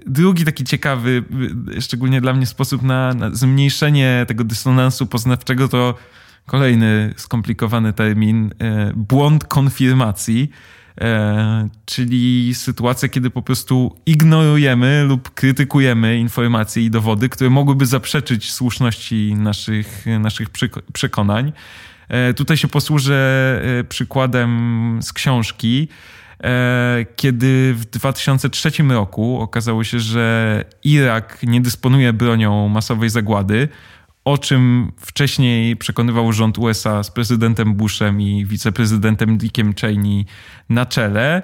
Drugi 0.07 0.45
taki 0.45 0.65
ciekawy, 0.65 1.25
szczególnie 1.81 2.21
dla 2.21 2.33
mnie 2.33 2.47
sposób 2.47 2.83
na, 2.83 3.15
na 3.15 3.31
zmniejszenie 3.35 4.25
tego 4.29 4.45
dysonansu 4.45 5.07
poznawczego 5.07 5.69
to 5.69 5.95
kolejny 6.47 7.15
skomplikowany 7.17 7.93
termin, 7.93 8.51
e, 8.59 8.93
błąd 8.95 9.45
konfirmacji 9.45 10.51
E, 11.01 11.69
czyli 11.87 12.55
sytuacja, 12.55 13.09
kiedy 13.09 13.31
po 13.31 13.43
prostu 13.43 13.97
ignorujemy 14.07 15.05
lub 15.09 15.31
krytykujemy 15.31 16.19
informacje 16.19 16.83
i 16.83 16.91
dowody, 16.91 17.29
które 17.29 17.51
mogłyby 17.51 17.87
zaprzeczyć 17.87 18.53
słuszności 18.53 19.35
naszych, 19.35 20.05
naszych 20.21 20.49
przekonań. 20.93 21.53
E, 22.09 22.35
tutaj 22.35 22.57
się 22.57 22.69
posłużę 22.69 23.61
e, 23.81 23.85
przykładem 23.85 24.99
z 25.03 25.13
książki. 25.13 25.89
Kiedy 27.16 27.75
w 27.75 27.85
2003 27.85 28.70
roku 28.82 29.40
okazało 29.40 29.85
się, 29.85 30.00
że 30.00 30.64
Irak 30.85 31.38
nie 31.42 31.61
dysponuje 31.61 32.12
bronią 32.12 32.68
masowej 32.68 33.11
zagłady, 33.11 33.68
o 34.25 34.38
czym 34.38 34.92
wcześniej 34.97 35.76
przekonywał 35.76 36.32
rząd 36.32 36.59
USA 36.59 37.02
z 37.02 37.11
prezydentem 37.11 37.75
Bushem 37.75 38.20
i 38.20 38.47
wiceprezydentem 38.47 39.38
Dickiem 39.38 39.75
Cheney 39.75 40.26
na 40.68 40.87
czele. 40.87 41.42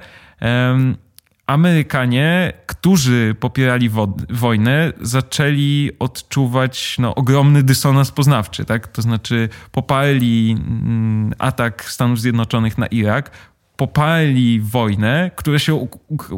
Amerykanie, 1.46 2.52
którzy 2.66 3.36
popierali 3.40 3.90
wojnę, 4.30 4.92
zaczęli 5.00 5.90
odczuwać 5.98 6.96
no, 6.98 7.14
ogromny 7.14 7.62
dysonans 7.62 8.10
poznawczy. 8.10 8.64
Tak? 8.64 8.88
To 8.88 9.02
znaczy, 9.02 9.48
poparli 9.72 10.56
mm, 10.58 11.34
atak 11.38 11.84
Stanów 11.84 12.20
Zjednoczonych 12.20 12.78
na 12.78 12.86
Irak, 12.86 13.30
poparli 13.76 14.60
wojnę, 14.60 15.30
która 15.36 15.58
się 15.58 15.88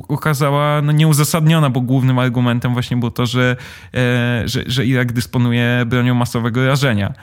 okazała 0.09 0.83
no, 0.83 0.93
nieuzasadniona, 0.93 1.71
bo 1.71 1.81
głównym 1.81 2.19
argumentem 2.19 2.73
właśnie 2.73 2.97
było 2.97 3.11
to, 3.11 3.27
że, 3.27 3.57
e, 3.95 4.43
że, 4.45 4.63
że 4.67 4.87
Irak 4.87 5.13
dysponuje 5.13 5.85
bronią 5.87 6.15
masowego 6.15 6.67
rażenia. 6.67 7.15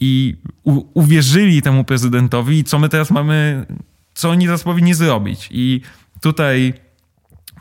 I 0.00 0.36
u, 0.64 0.82
uwierzyli 0.94 1.62
temu 1.62 1.84
prezydentowi 1.84 2.58
i 2.58 2.64
co 2.64 2.78
my 2.78 2.88
teraz 2.88 3.10
mamy, 3.10 3.66
co 4.14 4.30
oni 4.30 4.46
teraz 4.46 4.62
powinni 4.62 4.94
zrobić. 4.94 5.48
I 5.50 5.80
tutaj 6.20 6.74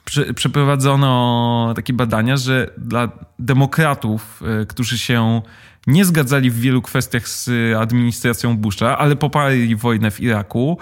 prze, 0.05 0.33
przeprowadzono 0.33 1.73
takie 1.75 1.93
badania, 1.93 2.37
że 2.37 2.69
dla 2.77 3.11
demokratów, 3.39 4.43
e, 4.61 4.65
którzy 4.65 4.97
się 4.97 5.41
nie 5.87 6.05
zgadzali 6.05 6.51
w 6.51 6.59
wielu 6.59 6.81
kwestiach 6.81 7.27
z 7.27 7.49
administracją 7.77 8.57
Busha, 8.57 8.97
ale 8.97 9.15
poparli 9.15 9.75
wojnę 9.75 10.11
w 10.11 10.19
Iraku, 10.19 10.77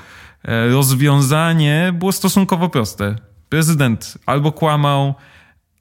rozwiązanie 0.48 1.94
było 1.94 2.12
stosunkowo 2.12 2.70
proste. 2.70 3.16
Prezydent 3.50 4.18
albo 4.26 4.52
kłamał, 4.52 5.16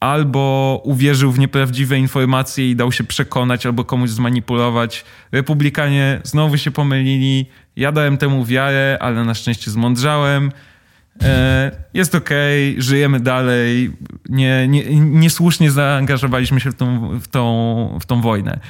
albo 0.00 0.80
uwierzył 0.84 1.32
w 1.32 1.38
nieprawdziwe 1.38 1.98
informacje 1.98 2.70
i 2.70 2.76
dał 2.76 2.92
się 2.92 3.04
przekonać, 3.04 3.66
albo 3.66 3.84
komuś 3.84 4.10
zmanipulować. 4.10 5.04
Republikanie 5.32 6.20
znowu 6.24 6.58
się 6.58 6.70
pomylili. 6.70 7.46
Ja 7.76 7.92
dałem 7.92 8.18
temu 8.18 8.44
wiarę, 8.44 8.98
ale 9.00 9.24
na 9.24 9.34
szczęście 9.34 9.70
zmądrzałem. 9.70 10.52
E, 11.22 11.70
jest 11.94 12.14
okej, 12.14 12.70
okay, 12.70 12.82
żyjemy 12.82 13.20
dalej. 13.20 13.92
Nie, 14.28 14.68
nie, 14.68 14.84
niesłusznie 15.00 15.70
zaangażowaliśmy 15.70 16.60
się 16.60 16.70
w 16.70 16.74
tą, 16.74 17.18
w, 17.18 17.28
tą, 17.28 17.98
w 18.00 18.06
tą 18.06 18.20
wojnę. 18.20 18.60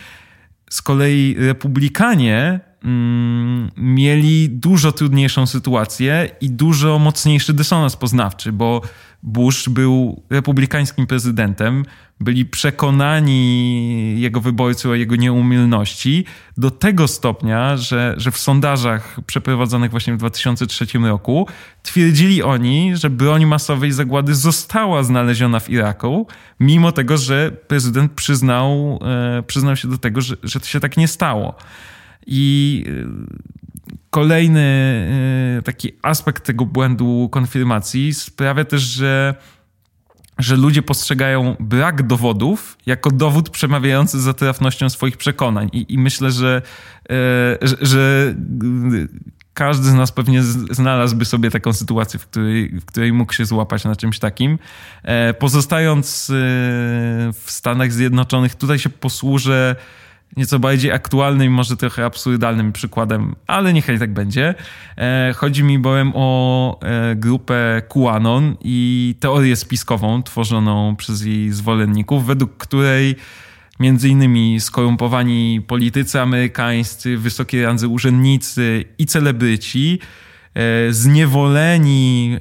Z 0.71 0.83
kolei 0.83 1.37
republikanie 1.39 2.61
Mm, 2.85 3.71
mieli 3.77 4.51
dużo 4.51 4.93
trudniejszą 4.93 5.47
sytuację 5.47 6.31
i 6.41 6.51
dużo 6.51 6.99
mocniejszy 6.99 7.53
dysonans 7.53 7.97
poznawczy, 7.97 8.53
bo 8.53 8.83
Bush 9.23 9.69
był 9.69 10.23
republikańskim 10.31 11.07
prezydentem, 11.07 11.85
byli 12.21 12.47
przekonani 12.47 14.21
jego 14.21 14.41
wyborcy 14.41 14.89
o 14.89 14.95
jego 14.95 15.17
nieumylności 15.17 16.25
do 16.57 16.71
tego 16.71 17.09
stopnia, 17.09 17.77
że, 17.77 18.15
że 18.17 18.31
w 18.31 18.39
sondażach 18.39 19.21
przeprowadzonych 19.27 19.91
właśnie 19.91 20.15
w 20.15 20.17
2003 20.17 20.87
roku 20.99 21.49
twierdzili 21.83 22.43
oni, 22.43 22.97
że 22.97 23.11
broń 23.11 23.47
masowej 23.47 23.93
zagłady 23.93 24.35
została 24.35 25.03
znaleziona 25.03 25.61
w 25.61 25.71
Iraku, 25.71 26.27
mimo 26.61 26.93
tego, 26.93 27.17
że 27.17 27.53
prezydent 27.69 28.13
przyznał, 28.13 28.99
e, 29.39 29.43
przyznał 29.43 29.77
się 29.77 29.89
do 29.89 29.99
tego, 29.99 30.21
że, 30.21 30.37
że 30.43 30.61
to 30.61 30.67
się 30.67 30.81
tak 30.81 30.97
nie 30.97 31.09
stało. 31.09 31.55
I 32.27 32.85
y, 32.87 33.07
kolejny 34.11 34.61
y, 35.59 35.63
taki 35.63 35.93
aspekt 36.03 36.45
tego 36.45 36.67
błędu 36.67 37.29
konfirmacji 37.33 38.15
sprawia 38.15 38.65
też, 38.65 38.83
że, 38.83 39.35
że 40.39 40.57
ludzie 40.57 40.83
postrzegają 40.83 41.57
brak 41.61 42.07
dowodów 42.07 42.79
jako 42.87 43.11
dowód 43.11 43.51
przemawiający 43.51 44.21
za 44.21 44.35
trafnością 44.35 44.89
swoich 44.89 45.17
przekonań. 45.17 45.69
I, 45.73 45.95
i 45.95 45.99
myślę, 45.99 46.31
że, 46.31 46.63
y, 47.03 47.13
że, 47.63 47.77
że 47.81 48.35
każdy 49.55 49.89
z 49.89 49.95
nas 49.95 50.13
pewnie 50.13 50.43
znalazłby 50.71 51.25
sobie 51.25 51.51
taką 51.51 51.73
sytuację, 51.73 52.19
w 52.19 52.27
której, 52.27 52.69
w 52.81 52.85
której 52.85 53.13
mógł 53.13 53.33
się 53.33 53.45
złapać 53.45 53.85
na 53.85 53.97
czymś 53.97 54.19
takim. 54.19 54.59
E, 55.03 55.35
pozostając 55.35 56.27
w 57.33 57.45
Stanach 57.47 57.93
Zjednoczonych, 57.93 58.55
tutaj 58.55 58.79
się 58.79 58.91
posłużę 58.91 59.77
nieco 60.37 60.59
bardziej 60.59 60.93
aktualnym, 60.93 61.53
może 61.53 61.77
trochę 61.77 62.05
absurdalnym 62.05 62.73
przykładem, 62.73 63.35
ale 63.47 63.73
niechaj 63.73 63.99
tak 63.99 64.13
będzie. 64.13 64.55
E, 64.99 65.33
chodzi 65.37 65.65
mi 65.65 65.79
bowiem 65.79 66.13
o 66.15 66.81
e, 66.83 67.17
grupę 67.17 67.83
QAnon 67.89 68.57
i 68.61 69.15
teorię 69.21 69.57
spiskową 69.57 70.23
tworzoną 70.23 70.97
przez 70.97 71.23
jej 71.25 71.51
zwolenników, 71.51 72.27
według 72.27 72.57
której 72.57 73.17
między 73.81 74.09
innymi 74.09 74.61
skorumpowani 74.61 75.61
politycy 75.67 76.21
amerykańscy, 76.21 77.19
wysokie 77.19 77.63
randzy 77.63 77.89
urzędnicy 77.89 78.85
i 78.99 79.07
celebryci, 79.07 80.01
e, 80.55 80.93
zniewoleni 80.93 82.37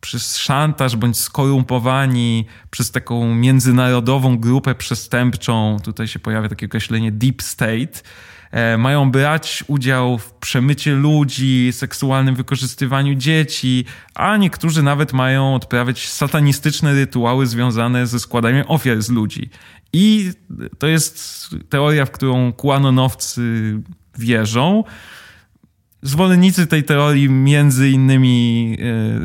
przez 0.00 0.36
szantaż 0.36 0.96
bądź 0.96 1.18
skorumpowani 1.18 2.46
przez 2.70 2.90
taką 2.90 3.34
międzynarodową 3.34 4.38
grupę 4.38 4.74
przestępczą, 4.74 5.76
tutaj 5.84 6.08
się 6.08 6.18
pojawia 6.18 6.48
takie 6.48 6.66
określenie 6.66 7.12
deep 7.12 7.42
state, 7.42 8.00
e, 8.50 8.78
mają 8.78 9.10
brać 9.10 9.64
udział 9.66 10.18
w 10.18 10.32
przemycie 10.32 10.94
ludzi, 10.94 11.68
seksualnym 11.72 12.34
wykorzystywaniu 12.34 13.14
dzieci, 13.14 13.84
a 14.14 14.36
niektórzy 14.36 14.82
nawet 14.82 15.12
mają 15.12 15.54
odprawiać 15.54 16.08
satanistyczne 16.08 16.94
rytuały 16.94 17.46
związane 17.46 18.06
ze 18.06 18.20
składaniem 18.20 18.64
ofiar 18.68 19.02
z 19.02 19.10
ludzi. 19.10 19.50
I 19.92 20.32
to 20.78 20.86
jest 20.86 21.48
teoria, 21.68 22.04
w 22.04 22.10
którą 22.10 22.52
kuanonowcy 22.52 23.42
wierzą. 24.18 24.84
Zwolennicy 26.02 26.66
tej 26.66 26.84
teorii 26.84 27.30
między 27.30 27.90
innymi 27.90 28.76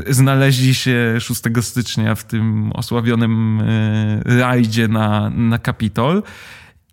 e, 0.08 0.13
znaleźli 0.13 0.75
się 0.75 1.15
6 1.20 1.42
stycznia 1.62 2.15
w 2.15 2.24
tym 2.24 2.72
osławionym 2.72 3.62
e, 3.62 4.39
rajdzie 4.39 4.88
na, 4.88 5.30
na 5.30 5.58
Kapitol 5.58 6.24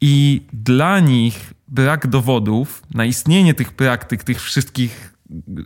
i 0.00 0.42
dla 0.52 1.00
nich 1.00 1.54
brak 1.68 2.06
dowodów 2.06 2.82
na 2.94 3.04
istnienie 3.04 3.54
tych 3.54 3.72
praktyk, 3.72 4.24
tych 4.24 4.42
wszystkich 4.42 5.14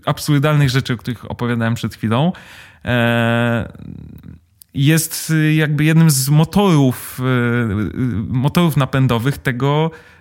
absurdalnych 0.06 0.70
rzeczy, 0.70 0.94
o 0.94 0.96
których 0.96 1.30
opowiadałem 1.30 1.74
przed 1.74 1.94
chwilą, 1.94 2.32
e, 2.84 3.72
jest 4.74 5.32
jakby 5.54 5.84
jednym 5.84 6.10
z 6.10 6.28
motorów, 6.28 7.20
motorów 8.28 8.76
napędowych 8.76 9.38
tego, 9.38 9.90
E, 9.90 10.13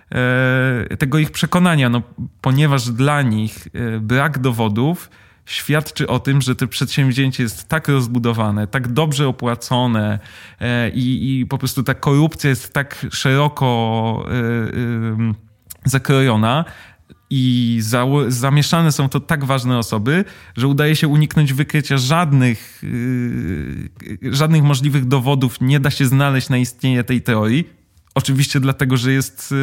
tego 0.98 1.18
ich 1.18 1.30
przekonania, 1.30 1.88
no, 1.88 2.02
ponieważ 2.40 2.90
dla 2.90 3.22
nich 3.22 3.68
e, 3.74 4.00
brak 4.00 4.38
dowodów 4.38 5.10
świadczy 5.46 6.08
o 6.08 6.18
tym, 6.18 6.42
że 6.42 6.56
to 6.56 6.68
przedsięwzięcie 6.68 7.42
jest 7.42 7.68
tak 7.68 7.88
rozbudowane, 7.88 8.66
tak 8.66 8.92
dobrze 8.92 9.28
opłacone 9.28 10.18
e, 10.60 10.90
i, 10.90 11.40
i 11.40 11.46
po 11.46 11.58
prostu 11.58 11.82
ta 11.82 11.94
korupcja 11.94 12.50
jest 12.50 12.72
tak 12.72 13.06
szeroko 13.10 14.26
zakrojona, 15.84 16.64
i 17.30 17.78
za, 17.80 18.06
zamieszane 18.28 18.92
są 18.92 19.08
to 19.08 19.20
tak 19.20 19.44
ważne 19.44 19.78
osoby, 19.78 20.24
że 20.56 20.68
udaje 20.68 20.96
się 20.96 21.08
uniknąć 21.08 21.52
wykrycia 21.52 21.96
żadnych, 21.96 22.82
yy, 24.22 24.34
żadnych 24.34 24.62
możliwych 24.62 25.04
dowodów, 25.04 25.60
nie 25.60 25.80
da 25.80 25.90
się 25.90 26.06
znaleźć 26.06 26.48
na 26.48 26.56
istnienie 26.56 27.04
tej 27.04 27.22
teorii. 27.22 27.83
Oczywiście 28.14 28.60
dlatego, 28.60 28.96
że 28.96 29.12
jest, 29.12 29.54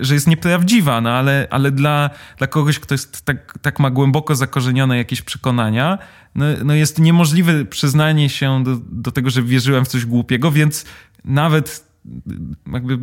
że 0.00 0.14
jest 0.14 0.26
nieprawdziwa, 0.26 1.00
no 1.00 1.10
ale, 1.10 1.46
ale 1.50 1.70
dla, 1.70 2.10
dla 2.38 2.46
kogoś, 2.46 2.78
kto 2.78 2.94
jest 2.94 3.24
tak, 3.24 3.58
tak 3.62 3.78
ma 3.78 3.90
głęboko 3.90 4.34
zakorzenione 4.34 4.96
jakieś 4.96 5.22
przekonania, 5.22 5.98
no, 6.34 6.44
no 6.64 6.74
jest 6.74 6.98
niemożliwe 6.98 7.64
przyznanie 7.64 8.28
się 8.28 8.64
do, 8.64 8.76
do 8.76 9.12
tego, 9.12 9.30
że 9.30 9.42
wierzyłem 9.42 9.84
w 9.84 9.88
coś 9.88 10.06
głupiego, 10.06 10.50
więc 10.50 10.84
nawet 11.24 11.89
jakby 12.72 12.98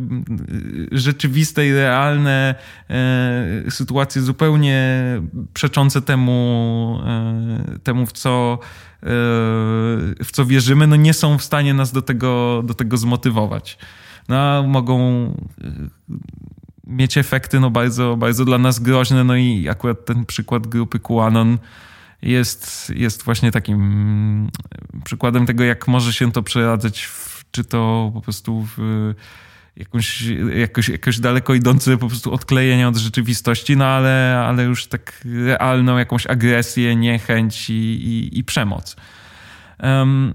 rzeczywiste 0.92 1.66
i 1.66 1.72
realne 1.72 2.54
e, 2.90 3.70
sytuacje 3.70 4.22
zupełnie 4.22 5.02
przeczące 5.54 6.02
temu, 6.02 7.00
e, 7.06 7.78
temu 7.78 8.06
w 8.06 8.12
co 8.12 8.58
E, 9.02 9.06
w 10.24 10.28
co 10.32 10.46
wierzymy, 10.46 10.86
no 10.86 10.96
nie 10.96 11.14
są 11.14 11.38
w 11.38 11.42
stanie 11.42 11.74
nas 11.74 11.92
do 11.92 12.02
tego, 12.02 12.62
do 12.64 12.74
tego 12.74 12.96
zmotywować. 12.96 13.78
No, 14.28 14.62
mogą 14.62 15.00
e, 15.00 15.72
mieć 16.86 17.18
efekty 17.18 17.60
no 17.60 17.70
bardzo, 17.70 18.16
bardzo 18.16 18.44
dla 18.44 18.58
nas 18.58 18.78
groźne, 18.78 19.24
no 19.24 19.36
i 19.36 19.68
akurat 19.68 20.04
ten 20.04 20.26
przykład 20.26 20.66
grupy 20.66 21.00
QAnon 21.00 21.58
jest, 22.22 22.92
jest 22.96 23.22
właśnie 23.22 23.52
takim 23.52 24.50
przykładem 25.04 25.46
tego, 25.46 25.64
jak 25.64 25.88
może 25.88 26.12
się 26.12 26.32
to 26.32 26.42
przeradzać, 26.42 27.02
w, 27.06 27.37
czy 27.50 27.64
to 27.64 28.10
po 28.14 28.20
prostu 28.20 28.68
w 28.76 29.14
jakąś, 29.76 30.24
jakoś, 30.56 30.88
jakoś 30.88 31.20
daleko 31.20 31.54
idące 31.54 31.98
po 31.98 32.08
prostu 32.08 32.32
odklejenie 32.32 32.88
od 32.88 32.96
rzeczywistości, 32.96 33.76
no 33.76 33.84
ale, 33.84 34.44
ale 34.48 34.64
już 34.64 34.86
tak 34.86 35.20
realną 35.24 35.98
jakąś 35.98 36.26
agresję, 36.26 36.96
niechęć 36.96 37.70
i, 37.70 37.72
i, 37.74 38.38
i 38.38 38.44
przemoc. 38.44 38.96
Um, 39.82 40.34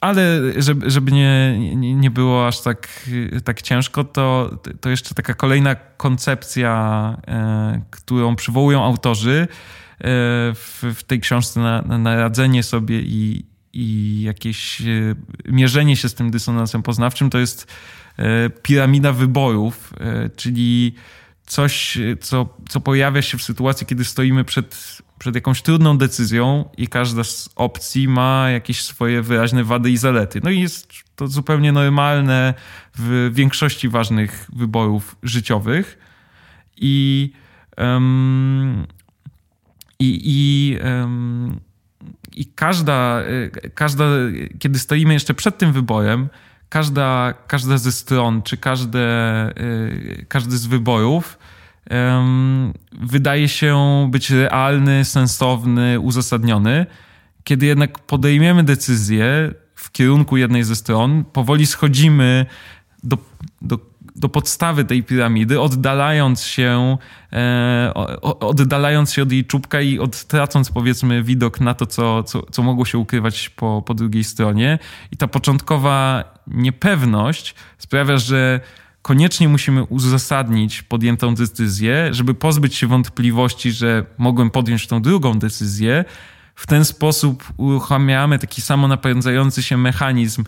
ale 0.00 0.40
żeby, 0.56 0.90
żeby 0.90 1.12
nie, 1.12 1.58
nie 1.76 2.10
było 2.10 2.46
aż 2.46 2.60
tak, 2.60 3.10
tak 3.44 3.62
ciężko, 3.62 4.04
to, 4.04 4.58
to 4.80 4.90
jeszcze 4.90 5.14
taka 5.14 5.34
kolejna 5.34 5.74
koncepcja, 5.74 7.16
e, 7.26 7.80
którą 7.90 8.36
przywołują 8.36 8.84
autorzy 8.84 9.48
e, 9.50 10.04
w, 10.54 10.84
w 10.94 11.02
tej 11.02 11.20
książce 11.20 11.60
na, 11.60 11.82
na 11.82 12.16
radzenie 12.16 12.62
sobie 12.62 13.00
i, 13.00 13.44
i 13.78 14.20
jakieś 14.22 14.80
e, 14.80 14.84
mierzenie 15.46 15.96
się 15.96 16.08
z 16.08 16.14
tym 16.14 16.30
dysonansem 16.30 16.82
poznawczym, 16.82 17.30
to 17.30 17.38
jest 17.38 17.66
E, 18.18 18.50
piramida 18.50 19.12
wyborów, 19.12 19.94
e, 20.00 20.30
czyli 20.36 20.94
coś, 21.46 21.98
co, 22.20 22.56
co 22.68 22.80
pojawia 22.80 23.22
się 23.22 23.38
w 23.38 23.42
sytuacji, 23.42 23.86
kiedy 23.86 24.04
stoimy 24.04 24.44
przed, 24.44 24.98
przed 25.18 25.34
jakąś 25.34 25.62
trudną 25.62 25.98
decyzją 25.98 26.68
i 26.76 26.88
każda 26.88 27.24
z 27.24 27.48
opcji 27.56 28.08
ma 28.08 28.50
jakieś 28.50 28.84
swoje 28.84 29.22
wyraźne 29.22 29.64
wady 29.64 29.90
i 29.90 29.96
zalety. 29.96 30.40
No 30.44 30.50
i 30.50 30.60
jest 30.60 30.92
to 31.16 31.28
zupełnie 31.28 31.72
normalne 31.72 32.54
w 32.94 33.30
większości 33.32 33.88
ważnych 33.88 34.50
wyborów 34.52 35.16
życiowych. 35.22 35.98
I, 36.76 37.32
um, 37.76 38.86
i, 39.98 40.20
i, 40.24 40.76
um, 40.84 41.60
i 42.40 42.46
każda, 42.46 43.20
e, 43.62 43.70
każda, 43.70 44.04
kiedy 44.58 44.78
stoimy 44.78 45.14
jeszcze 45.14 45.34
przed 45.34 45.58
tym 45.58 45.72
wyborem, 45.72 46.28
każda, 46.68 47.34
każda 47.46 47.78
ze 47.78 47.92
stron, 47.92 48.42
czy 48.42 48.56
każde, 48.56 49.00
y, 49.60 50.26
każdy 50.28 50.58
z 50.58 50.66
wyborów 50.66 51.38
wydaje 52.92 53.48
się 53.48 54.08
być 54.10 54.30
realny, 54.30 55.04
sensowny, 55.04 56.00
uzasadniony. 56.00 56.86
Kiedy 57.44 57.66
jednak 57.66 57.98
podejmiemy 57.98 58.64
decyzję 58.64 59.54
w 59.74 59.92
kierunku 59.92 60.36
jednej 60.36 60.64
ze 60.64 60.76
stron, 60.76 61.24
powoli 61.24 61.66
schodzimy 61.66 62.46
do, 63.02 63.18
do 63.62 63.78
do 64.18 64.28
podstawy 64.28 64.84
tej 64.84 65.02
piramidy, 65.02 65.60
oddalając 65.60 66.42
się, 66.42 66.98
e, 67.32 67.92
oddalając 68.40 69.12
się 69.12 69.22
od 69.22 69.32
jej 69.32 69.44
czubka 69.44 69.80
i 69.80 69.98
odtracąc 69.98 70.70
powiedzmy 70.70 71.22
widok 71.22 71.60
na 71.60 71.74
to, 71.74 71.86
co, 71.86 72.22
co, 72.22 72.42
co 72.42 72.62
mogło 72.62 72.84
się 72.84 72.98
ukrywać 72.98 73.48
po, 73.48 73.82
po 73.86 73.94
drugiej 73.94 74.24
stronie. 74.24 74.78
I 75.12 75.16
ta 75.16 75.28
początkowa 75.28 76.24
niepewność 76.46 77.54
sprawia, 77.78 78.18
że 78.18 78.60
koniecznie 79.02 79.48
musimy 79.48 79.84
uzasadnić 79.84 80.82
podjętą 80.82 81.34
decyzję, 81.34 82.08
żeby 82.10 82.34
pozbyć 82.34 82.74
się 82.74 82.86
wątpliwości, 82.86 83.72
że 83.72 84.04
mogłem 84.18 84.50
podjąć 84.50 84.86
tą 84.86 85.02
drugą 85.02 85.38
decyzję. 85.38 86.04
W 86.54 86.66
ten 86.66 86.84
sposób 86.84 87.44
uruchamiamy 87.56 88.38
taki 88.38 88.62
samo 88.62 88.88
napędzający 88.88 89.62
się 89.62 89.76
mechanizm 89.76 90.44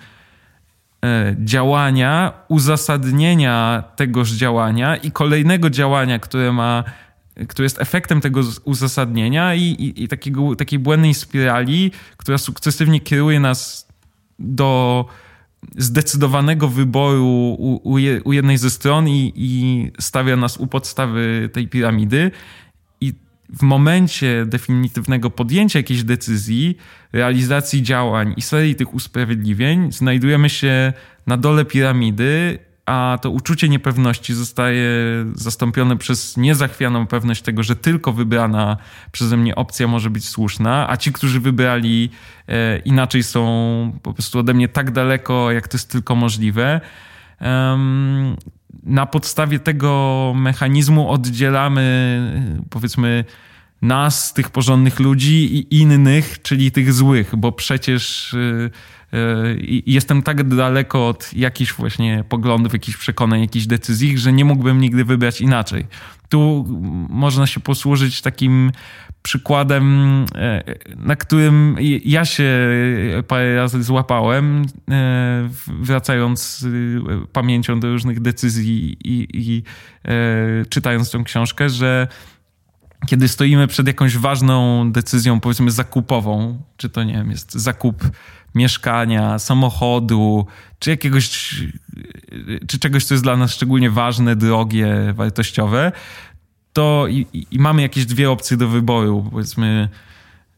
działania, 1.44 2.32
uzasadnienia 2.48 3.84
tegoż 3.96 4.30
działania 4.30 4.96
i 4.96 5.10
kolejnego 5.10 5.70
działania, 5.70 6.18
które 6.18 6.52
ma 6.52 6.84
które 7.48 7.66
jest 7.66 7.80
efektem 7.80 8.20
tego 8.20 8.40
uzasadnienia 8.64 9.54
i, 9.54 9.62
i, 9.62 10.04
i 10.04 10.08
takiego, 10.08 10.56
takiej 10.56 10.78
błędnej 10.78 11.14
spirali, 11.14 11.92
która 12.16 12.38
sukcesywnie 12.38 13.00
kieruje 13.00 13.40
nas 13.40 13.88
do 14.38 15.04
zdecydowanego 15.76 16.68
wyboru 16.68 17.56
u, 17.58 17.98
u 18.24 18.32
jednej 18.32 18.58
ze 18.58 18.70
stron 18.70 19.08
i, 19.08 19.32
i 19.36 19.92
stawia 20.00 20.36
nas 20.36 20.56
u 20.56 20.66
podstawy 20.66 21.48
tej 21.52 21.68
piramidy 21.68 22.30
w 23.52 23.62
momencie 23.62 24.46
definitywnego 24.46 25.30
podjęcia 25.30 25.78
jakiejś 25.78 26.04
decyzji, 26.04 26.76
realizacji 27.12 27.82
działań 27.82 28.34
i 28.36 28.42
serii 28.42 28.74
tych 28.74 28.94
usprawiedliwień, 28.94 29.92
znajdujemy 29.92 30.50
się 30.50 30.92
na 31.26 31.36
dole 31.36 31.64
piramidy, 31.64 32.58
a 32.86 33.18
to 33.22 33.30
uczucie 33.30 33.68
niepewności 33.68 34.34
zostaje 34.34 34.86
zastąpione 35.34 35.96
przez 35.96 36.36
niezachwianą 36.36 37.06
pewność 37.06 37.42
tego, 37.42 37.62
że 37.62 37.76
tylko 37.76 38.12
wybrana 38.12 38.76
przeze 39.12 39.36
mnie 39.36 39.54
opcja 39.54 39.88
może 39.88 40.10
być 40.10 40.28
słuszna, 40.28 40.90
a 40.90 40.96
ci, 40.96 41.12
którzy 41.12 41.40
wybrali 41.40 42.10
e, 42.48 42.78
inaczej, 42.78 43.22
są 43.22 43.98
po 44.02 44.12
prostu 44.12 44.38
ode 44.38 44.54
mnie 44.54 44.68
tak 44.68 44.90
daleko, 44.90 45.52
jak 45.52 45.68
to 45.68 45.76
jest 45.76 45.90
tylko 45.90 46.16
możliwe. 46.16 46.80
Na 48.82 49.06
podstawie 49.06 49.58
tego 49.58 50.32
mechanizmu 50.36 51.10
oddzielamy, 51.10 52.20
powiedzmy, 52.70 53.24
nas, 53.82 54.34
tych 54.34 54.50
porządnych 54.50 55.00
ludzi 55.00 55.56
i 55.56 55.80
innych, 55.80 56.42
czyli 56.42 56.72
tych 56.72 56.92
złych, 56.92 57.36
bo 57.36 57.52
przecież 57.52 58.36
jestem 59.86 60.22
tak 60.22 60.48
daleko 60.48 61.08
od 61.08 61.30
jakichś 61.34 61.72
właśnie 61.72 62.24
poglądów, 62.28 62.72
jakichś 62.72 62.98
przekonań, 62.98 63.40
jakichś 63.40 63.66
decyzji, 63.66 64.18
że 64.18 64.32
nie 64.32 64.44
mógłbym 64.44 64.80
nigdy 64.80 65.04
wybrać 65.04 65.40
inaczej. 65.40 65.86
Tu 66.28 66.66
można 67.08 67.46
się 67.46 67.60
posłużyć 67.60 68.22
takim 68.22 68.72
przykładem, 69.22 70.26
e, 70.34 70.62
na 70.96 71.16
którym 71.16 71.76
ja 72.04 72.24
się 72.24 72.68
parę 73.28 73.56
razy 73.56 73.82
złapałem, 73.82 74.64
e, 74.90 75.48
wracając 75.66 76.66
e, 76.66 77.26
pamięcią 77.32 77.80
do 77.80 77.88
różnych 77.88 78.20
decyzji 78.20 78.96
i, 79.04 79.28
i 79.32 79.62
czytając 80.68 81.10
tą 81.10 81.24
książkę, 81.24 81.68
że 81.68 82.08
kiedy 83.06 83.28
stoimy 83.28 83.66
przed 83.66 83.86
jakąś 83.86 84.16
ważną 84.16 84.92
decyzją, 84.92 85.40
powiedzmy 85.40 85.70
zakupową, 85.70 86.62
czy 86.76 86.88
to 86.88 87.04
nie 87.04 87.14
wiem, 87.14 87.30
jest 87.30 87.52
zakup 87.52 88.04
mieszkania, 88.54 89.38
samochodu, 89.38 90.46
czy 90.78 90.90
jakiegoś, 90.90 91.54
czy 92.68 92.78
czegoś, 92.78 93.04
co 93.04 93.14
jest 93.14 93.24
dla 93.24 93.36
nas 93.36 93.52
szczególnie 93.52 93.90
ważne, 93.90 94.36
drogie, 94.36 95.14
wartościowe, 95.16 95.92
to 96.72 97.06
i, 97.08 97.26
i 97.50 97.58
mamy 97.58 97.82
jakieś 97.82 98.06
dwie 98.06 98.30
opcje 98.30 98.56
do 98.56 98.68
wyboru, 98.68 99.28
powiedzmy 99.30 99.88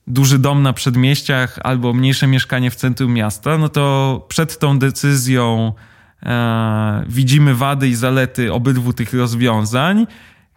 duży 0.06 0.38
dom 0.38 0.62
na 0.62 0.72
przedmieściach 0.72 1.58
albo 1.62 1.92
mniejsze 1.92 2.26
mieszkanie 2.26 2.70
w 2.70 2.74
centrum 2.74 3.12
miasta, 3.12 3.58
no 3.58 3.68
to 3.68 4.26
przed 4.28 4.58
tą 4.58 4.78
decyzją 4.78 5.72
e, 6.22 7.04
widzimy 7.08 7.54
wady 7.54 7.88
i 7.88 7.94
zalety 7.94 8.52
obydwu 8.52 8.92
tych 8.92 9.14
rozwiązań. 9.14 10.06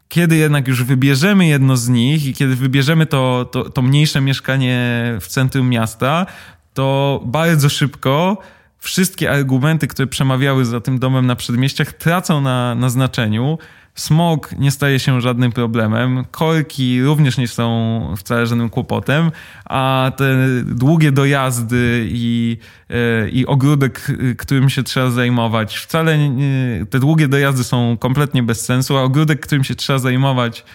Kiedy 0.08 0.36
jednak 0.36 0.68
już 0.68 0.84
wybierzemy 0.84 1.48
jedno 1.48 1.78
z 1.78 1.90
nich 1.90 2.26
i 2.26 2.34
kiedy 2.34 2.56
wybierzemy 2.56 3.06
to, 3.06 3.50
to, 3.52 3.70
to 3.70 3.82
mniejsze 3.82 4.22
mieszkanie 4.22 5.02
w 5.22 5.28
centrum 5.28 5.70
miasta, 5.70 6.26
to 6.76 7.22
bardzo 7.26 7.70
szybko 7.70 8.38
wszystkie 8.80 9.32
argumenty, 9.32 9.88
które 9.88 10.08
przemawiały 10.08 10.66
za 10.66 10.82
tym 10.82 11.00
domem 11.00 11.26
na 11.26 11.36
przedmieściach, 11.36 11.94
tracą 11.94 12.42
na, 12.42 12.76
na 12.76 12.90
znaczeniu. 12.90 13.58
Smog 13.96 14.52
nie 14.58 14.72
staje 14.72 15.00
się 15.00 15.22
żadnym 15.22 15.52
problemem, 15.52 16.26
korki 16.32 17.04
również 17.04 17.38
nie 17.38 17.48
są 17.48 18.14
wcale 18.18 18.48
żadnym 18.48 18.70
kłopotem, 18.70 19.32
a 19.66 20.12
te 20.18 20.36
długie 20.66 21.12
dojazdy 21.12 22.06
i, 22.10 22.58
e, 22.90 23.30
i 23.30 23.46
ogródek, 23.46 24.12
którym 24.38 24.70
się 24.70 24.84
trzeba 24.84 25.10
zajmować, 25.10 25.78
wcale 25.78 26.30
nie, 26.30 26.86
te 26.90 27.00
długie 27.00 27.28
dojazdy 27.28 27.64
są 27.64 27.98
kompletnie 27.98 28.44
bez 28.44 28.66
sensu, 28.66 28.98
a 28.98 29.02
ogródek, 29.04 29.40
którym 29.40 29.64
się 29.64 29.76
trzeba 29.76 30.00
zajmować, 30.00 30.66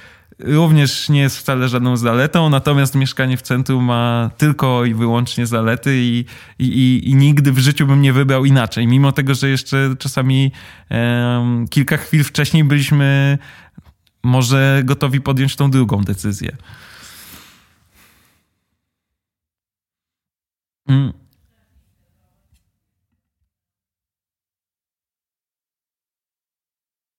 również 0.45 1.09
nie 1.09 1.21
jest 1.21 1.39
wcale 1.39 1.69
żadną 1.69 1.97
zaletą, 1.97 2.51
natomiast 2.51 2.95
mieszkanie 2.95 3.37
w 3.37 3.43
centrum 3.43 3.85
ma 3.85 4.31
tylko 4.37 4.85
i 4.85 4.95
wyłącznie 4.95 5.47
zalety 5.47 5.97
i, 5.97 6.25
i, 6.59 7.03
i 7.05 7.15
nigdy 7.15 7.53
w 7.53 7.59
życiu 7.59 7.87
bym 7.87 8.03
nie 8.03 8.13
wybrał 8.13 8.45
inaczej, 8.45 8.87
mimo 8.87 9.13
tego, 9.13 9.35
że 9.35 9.49
jeszcze 9.49 9.95
czasami 9.99 10.53
kilka 11.71 11.97
chwil 11.97 12.25
wcześniej 12.25 12.65
byliśmy 12.65 13.39
może 14.23 14.83
gotowi 14.85 15.21
podjąć 15.21 15.57
tą 15.57 15.71
drugą 15.71 16.01
decyzję. 16.01 16.57
Mm. 20.89 21.13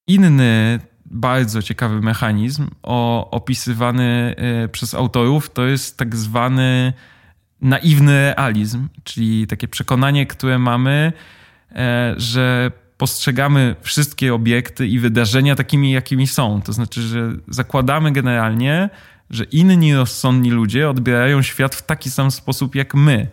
Inny 0.08 0.80
bardzo 1.12 1.62
ciekawy 1.62 2.02
mechanizm 2.02 2.68
o, 2.84 3.30
opisywany 3.32 4.36
e, 4.38 4.68
przez 4.68 4.94
autorów. 4.94 5.50
To 5.50 5.66
jest 5.66 5.98
tak 5.98 6.16
zwany 6.16 6.94
naiwny 7.62 8.12
realizm, 8.12 8.88
czyli 9.04 9.48
takie 9.48 9.68
przekonanie, 9.68 10.26
które 10.26 10.60
mamy, 10.60 11.14
e, 11.72 12.14
że 12.18 12.72
postrzegamy 12.98 13.76
wszystkie 13.82 14.34
obiekty 14.34 14.88
i 14.88 15.00
wydarzenia 15.00 15.56
takimi, 15.56 15.92
jakimi 15.92 16.28
są. 16.28 16.62
To 16.62 16.74
znaczy, 16.74 17.02
że 17.02 17.32
zakładamy 17.48 18.12
generalnie, 18.12 18.90
że 19.30 19.44
inni 19.44 19.96
rozsądni 19.96 20.52
ludzie 20.52 20.90
odbierają 20.90 21.42
świat 21.42 21.76
w 21.76 21.82
taki 21.82 22.12
sam 22.12 22.32
sposób 22.32 22.76
jak 22.76 22.96
my. 22.96 23.28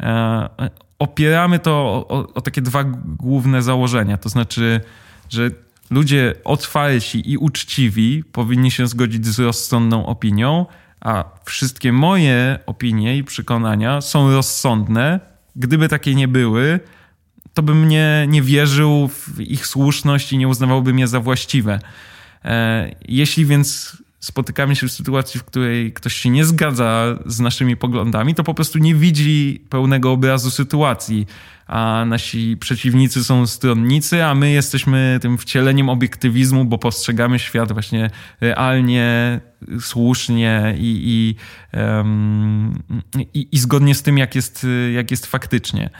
E, 0.00 0.70
opieramy 0.98 1.58
to 1.58 1.72
o, 1.72 2.08
o, 2.08 2.32
o 2.34 2.40
takie 2.40 2.62
dwa 2.62 2.84
główne 3.04 3.62
założenia. 3.62 4.16
To 4.16 4.28
znaczy, 4.28 4.80
że 5.28 5.50
ludzie 5.94 6.34
otwarci 6.44 7.30
i 7.30 7.38
uczciwi 7.38 8.24
powinni 8.32 8.70
się 8.70 8.86
zgodzić 8.86 9.26
z 9.26 9.38
rozsądną 9.38 10.06
opinią, 10.06 10.66
a 11.00 11.24
wszystkie 11.44 11.92
moje 11.92 12.58
opinie 12.66 13.16
i 13.16 13.24
przekonania 13.24 14.00
są 14.00 14.30
rozsądne. 14.30 15.20
Gdyby 15.56 15.88
takie 15.88 16.14
nie 16.14 16.28
były, 16.28 16.80
to 17.54 17.62
bym 17.62 17.88
nie, 17.88 18.26
nie 18.28 18.42
wierzył 18.42 19.08
w 19.08 19.40
ich 19.40 19.66
słuszność 19.66 20.32
i 20.32 20.38
nie 20.38 20.48
uznawałbym 20.48 20.98
je 20.98 21.08
za 21.08 21.20
właściwe. 21.20 21.80
E, 22.44 22.94
jeśli 23.08 23.46
więc 23.46 23.96
spotykamy 24.24 24.76
się 24.76 24.88
w 24.88 24.92
sytuacji, 24.92 25.40
w 25.40 25.44
której 25.44 25.92
ktoś 25.92 26.14
się 26.14 26.30
nie 26.30 26.44
zgadza 26.44 27.18
z 27.26 27.40
naszymi 27.40 27.76
poglądami, 27.76 28.34
to 28.34 28.44
po 28.44 28.54
prostu 28.54 28.78
nie 28.78 28.94
widzi 28.94 29.64
pełnego 29.70 30.12
obrazu 30.12 30.50
sytuacji 30.50 31.26
a 31.66 32.04
nasi 32.06 32.56
przeciwnicy 32.60 33.24
są 33.24 33.46
stronnicy, 33.46 34.24
a 34.24 34.34
my 34.34 34.50
jesteśmy 34.50 35.18
tym 35.22 35.38
wcieleniem 35.38 35.88
obiektywizmu, 35.88 36.64
bo 36.64 36.78
postrzegamy 36.78 37.38
świat 37.38 37.72
właśnie 37.72 38.10
realnie, 38.40 39.40
słusznie 39.80 40.74
i, 40.78 41.02
i, 41.04 41.36
um, 41.78 42.82
i, 43.34 43.48
i 43.52 43.58
zgodnie 43.58 43.94
z 43.94 44.02
tym, 44.02 44.18
jak 44.18 44.34
jest, 44.34 44.66
jak 44.94 45.10
jest 45.10 45.26
faktycznie. 45.26 45.90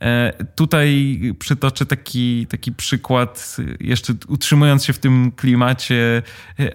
E, 0.00 0.44
tutaj 0.54 1.20
przytoczę 1.38 1.86
taki, 1.86 2.46
taki 2.46 2.72
przykład, 2.72 3.56
jeszcze 3.80 4.14
utrzymując 4.28 4.84
się 4.84 4.92
w 4.92 4.98
tym 4.98 5.32
klimacie 5.36 6.22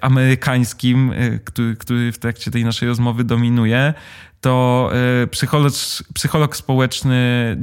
amerykańskim, 0.01 1.11
e, 1.11 1.39
który, 1.39 1.75
który 1.75 2.11
w 2.11 2.17
trakcie 2.17 2.51
tej 2.51 2.65
naszej 2.65 2.87
rozmowy 2.87 3.23
dominuje. 3.23 3.93
To 4.41 4.89
e, 5.23 5.27
psycholog, 5.27 5.73
psycholog 6.13 6.55
społeczny 6.55 7.17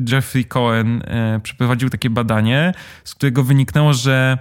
Jeffrey 0.09 0.45
Cohen 0.45 1.03
e, 1.03 1.41
przeprowadził 1.43 1.91
takie 1.91 2.11
badanie, 2.11 2.75
z 3.05 3.15
którego 3.15 3.45
wyniknęło, 3.45 3.95
że 3.95 4.39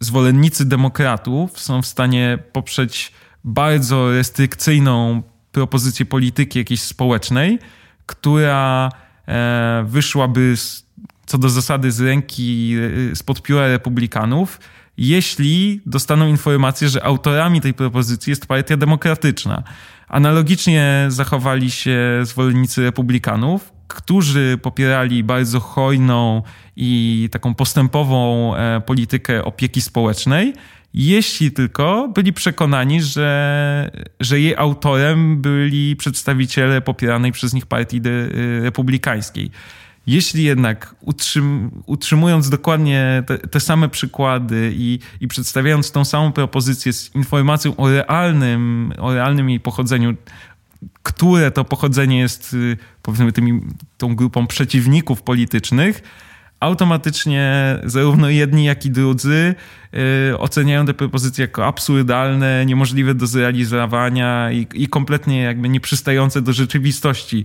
zwolennicy 0.00 0.64
demokratów 0.64 1.60
są 1.60 1.82
w 1.82 1.86
stanie 1.86 2.38
poprzeć 2.52 3.12
bardzo 3.44 4.10
restrykcyjną 4.10 5.22
propozycję 5.52 6.06
polityki 6.06 6.58
jakiejś 6.58 6.82
społecznej, 6.82 7.58
która 8.06 8.90
e, 9.28 9.84
wyszłaby 9.86 10.54
co 11.26 11.38
do 11.38 11.48
zasady 11.48 11.92
z 11.92 12.00
ręki, 12.00 12.74
spod 13.14 13.42
pióra 13.42 13.68
republikanów, 13.68 14.60
jeśli 14.96 15.80
dostaną 15.86 16.26
informację, 16.28 16.88
że 16.88 17.04
autorami 17.04 17.60
tej 17.60 17.74
propozycji 17.74 18.30
jest 18.30 18.46
Partia 18.46 18.76
Demokratyczna. 18.76 19.62
Analogicznie 20.08 21.06
zachowali 21.08 21.70
się 21.70 21.98
zwolennicy 22.22 22.82
republikanów, 22.82 23.72
którzy 23.88 24.58
popierali 24.62 25.24
bardzo 25.24 25.60
hojną 25.60 26.42
i 26.76 27.28
taką 27.32 27.54
postępową 27.54 28.54
e, 28.56 28.80
politykę 28.80 29.44
opieki 29.44 29.80
społecznej, 29.80 30.52
jeśli 30.94 31.52
tylko 31.52 32.10
byli 32.14 32.32
przekonani, 32.32 33.02
że, 33.02 33.90
że 34.20 34.40
jej 34.40 34.56
autorem 34.56 35.42
byli 35.42 35.96
przedstawiciele 35.96 36.80
popieranej 36.80 37.32
przez 37.32 37.54
nich 37.54 37.66
partii 37.66 38.00
republikańskiej. 38.62 39.50
Jeśli 40.06 40.44
jednak 40.44 40.94
utrzym, 41.00 41.70
utrzymując 41.86 42.50
dokładnie 42.50 43.22
te, 43.26 43.38
te, 43.38 43.60
same 43.60 43.88
przykłady 43.88 44.72
i, 44.76 44.98
i 45.20 45.28
przedstawiając 45.28 45.90
tą 45.90 46.04
samą 46.04 46.32
propozycję 46.32 46.92
z 46.92 47.14
informacją 47.14 47.76
o 47.76 47.88
realnym, 47.88 48.92
o 48.98 49.14
realnym 49.14 49.50
jej 49.50 49.60
pochodzeniu, 49.60 50.14
które 51.02 51.50
to 51.50 51.64
pochodzenie 51.64 52.18
jest 52.18 52.54
y, 52.54 52.76
powiedzmy 53.02 53.32
tymi, 53.32 53.60
tą 53.98 54.16
grupą 54.16 54.46
przeciwników 54.46 55.22
politycznych, 55.22 56.02
automatycznie 56.62 57.78
zarówno 57.84 58.28
jedni, 58.28 58.64
jak 58.64 58.86
i 58.86 58.90
drudzy 58.90 59.54
yy, 59.92 60.38
oceniają 60.38 60.86
te 60.86 60.94
propozycje 60.94 61.42
jako 61.42 61.66
absurdalne, 61.66 62.66
niemożliwe 62.66 63.14
do 63.14 63.26
zrealizowania 63.26 64.52
i, 64.52 64.66
i 64.74 64.88
kompletnie 64.88 65.42
jakby 65.42 65.68
nieprzystające 65.68 66.42
do 66.42 66.52
rzeczywistości 66.52 67.44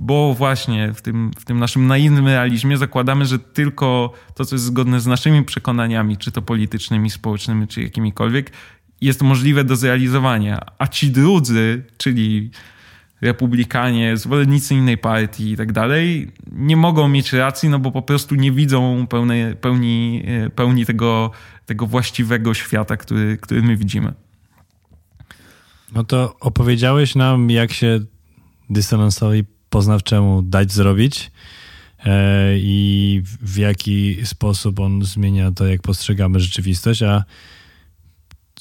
bo 0.00 0.34
właśnie 0.34 0.92
w 0.92 1.02
tym, 1.02 1.30
w 1.38 1.44
tym 1.44 1.58
naszym 1.58 1.86
naiwnym 1.86 2.26
realizmie 2.26 2.76
zakładamy, 2.76 3.26
że 3.26 3.38
tylko 3.38 4.12
to, 4.34 4.44
co 4.44 4.54
jest 4.54 4.64
zgodne 4.64 5.00
z 5.00 5.06
naszymi 5.06 5.44
przekonaniami, 5.44 6.16
czy 6.16 6.32
to 6.32 6.42
politycznymi, 6.42 7.10
społecznymi, 7.10 7.68
czy 7.68 7.82
jakimikolwiek, 7.82 8.52
jest 9.00 9.22
możliwe 9.22 9.64
do 9.64 9.76
zrealizowania. 9.76 10.60
A 10.78 10.86
ci 10.86 11.10
drudzy, 11.10 11.82
czyli 11.96 12.50
republikanie, 13.20 14.16
zwolennicy 14.16 14.74
innej 14.74 14.98
partii 14.98 15.52
i 15.52 15.56
tak 15.56 15.72
dalej, 15.72 16.32
nie 16.52 16.76
mogą 16.76 17.08
mieć 17.08 17.32
racji, 17.32 17.68
no 17.68 17.78
bo 17.78 17.92
po 17.92 18.02
prostu 18.02 18.34
nie 18.34 18.52
widzą 18.52 19.06
pełnej, 19.06 19.56
pełni, 19.56 20.24
pełni 20.54 20.86
tego, 20.86 21.30
tego 21.66 21.86
właściwego 21.86 22.54
świata, 22.54 22.96
który, 22.96 23.36
który 23.36 23.62
my 23.62 23.76
widzimy. 23.76 24.12
No 25.94 26.04
to 26.04 26.36
opowiedziałeś 26.40 27.14
nam, 27.14 27.50
jak 27.50 27.72
się 27.72 28.00
dysonansowi 28.70 29.44
poznawczemu 29.70 30.42
dać 30.42 30.72
zrobić 30.72 31.30
e, 32.04 32.58
i 32.58 33.22
w 33.24 33.56
jaki 33.56 34.26
sposób 34.26 34.80
on 34.80 35.04
zmienia 35.04 35.52
to, 35.52 35.66
jak 35.66 35.82
postrzegamy 35.82 36.40
rzeczywistość, 36.40 37.02
a 37.02 37.24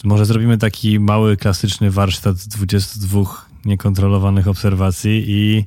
może 0.04 0.26
zrobimy 0.26 0.58
taki 0.58 1.00
mały, 1.00 1.38
klasyczny 1.38 1.92
warsztat 1.92 2.38
22 2.38 3.47
niekontrolowanych 3.68 4.48
obserwacji 4.48 5.24
i, 5.28 5.66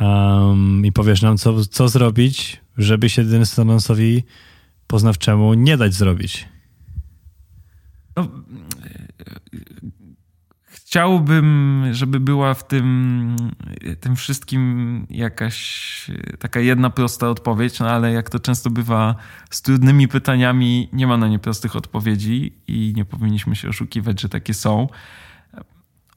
um, 0.00 0.86
i 0.86 0.92
powiesz 0.92 1.22
nam, 1.22 1.38
co, 1.38 1.64
co 1.64 1.88
zrobić, 1.88 2.60
żeby 2.78 3.10
się 3.10 3.24
dysonansowi 3.24 4.22
poznawczemu 4.86 5.54
nie 5.54 5.76
dać 5.76 5.94
zrobić. 5.94 6.48
No, 8.16 8.28
chciałbym, 10.92 11.84
żeby 11.92 12.20
była 12.20 12.54
w 12.54 12.66
tym, 12.66 13.36
tym 14.00 14.16
wszystkim 14.16 15.06
jakaś 15.10 16.10
taka 16.38 16.60
jedna 16.60 16.90
prosta 16.90 17.28
odpowiedź, 17.28 17.80
no 17.80 17.90
ale 17.90 18.12
jak 18.12 18.30
to 18.30 18.38
często 18.38 18.70
bywa 18.70 19.14
z 19.50 19.62
trudnymi 19.62 20.08
pytaniami, 20.08 20.88
nie 20.92 21.06
ma 21.06 21.16
na 21.16 21.28
nie 21.28 21.38
prostych 21.38 21.76
odpowiedzi 21.76 22.52
i 22.66 22.92
nie 22.96 23.04
powinniśmy 23.04 23.56
się 23.56 23.68
oszukiwać, 23.68 24.20
że 24.20 24.28
takie 24.28 24.54
są. 24.54 24.88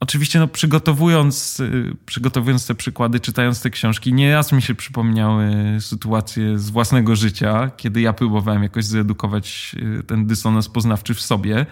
Oczywiście, 0.06 0.38
no, 0.38 0.48
przygotowując, 0.48 1.62
przygotowując 2.06 2.66
te 2.66 2.74
przykłady, 2.74 3.20
czytając 3.20 3.62
te 3.62 3.70
książki, 3.70 4.12
nieraz 4.12 4.52
mi 4.52 4.62
się 4.62 4.74
przypomniały 4.74 5.50
sytuacje 5.80 6.58
z 6.58 6.70
własnego 6.70 7.16
życia, 7.16 7.70
kiedy 7.76 8.00
ja 8.00 8.12
próbowałem 8.12 8.62
jakoś 8.62 8.84
zedukować 8.84 9.76
ten 10.06 10.26
dysonans 10.26 10.68
poznawczy 10.68 11.14
w 11.14 11.20
sobie. 11.20 11.66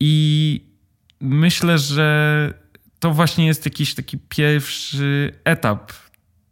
I 0.00 0.64
myślę, 1.20 1.78
że 1.78 2.54
to 2.98 3.12
właśnie 3.12 3.46
jest 3.46 3.64
jakiś 3.64 3.94
taki 3.94 4.18
pierwszy 4.28 5.32
etap 5.44 5.92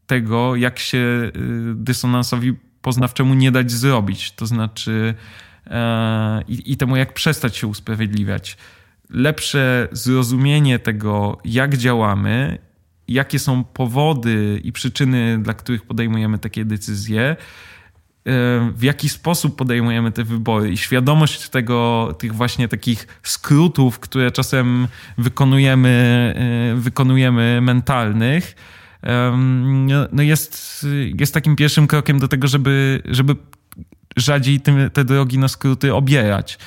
tego, 0.06 0.56
jak 0.56 0.78
się 0.78 0.98
y, 0.98 1.32
dysonansowi 1.74 2.54
poznawczemu 2.82 3.34
nie 3.34 3.52
dać 3.52 3.70
zrobić. 3.70 4.32
To 4.32 4.46
znaczy 4.46 5.14
e, 5.66 6.42
i, 6.48 6.72
i 6.72 6.76
temu, 6.76 6.96
jak 6.96 7.14
przestać 7.14 7.56
się 7.56 7.66
usprawiedliwiać. 7.66 8.56
Lepsze 9.10 9.88
zrozumienie 9.92 10.78
tego, 10.78 11.38
jak 11.44 11.76
działamy, 11.76 12.58
jakie 13.08 13.38
są 13.38 13.64
powody 13.64 14.60
i 14.64 14.72
przyczyny, 14.72 15.38
dla 15.42 15.54
których 15.54 15.82
podejmujemy 15.82 16.38
takie 16.38 16.64
decyzje, 16.64 17.36
w 18.74 18.82
jaki 18.82 19.08
sposób 19.08 19.56
podejmujemy 19.56 20.12
te 20.12 20.24
wybory 20.24 20.72
i 20.72 20.76
świadomość 20.76 21.48
tego, 21.48 22.14
tych 22.18 22.34
właśnie 22.34 22.68
takich 22.68 23.06
skrótów, 23.22 23.98
które 23.98 24.30
czasem 24.30 24.88
wykonujemy, 25.18 26.34
e, 26.74 26.80
wykonujemy 26.80 27.60
mentalnych, 27.60 28.56
no, 30.12 30.22
jest, 30.22 30.86
jest 31.20 31.34
takim 31.34 31.56
pierwszym 31.56 31.86
krokiem 31.86 32.18
do 32.18 32.28
tego, 32.28 32.48
żeby, 32.48 33.02
żeby 33.04 33.36
rzadziej 34.16 34.60
te 34.92 35.04
drogi 35.04 35.38
na 35.38 35.48
skróty 35.48 35.94
obierać. 35.94 36.58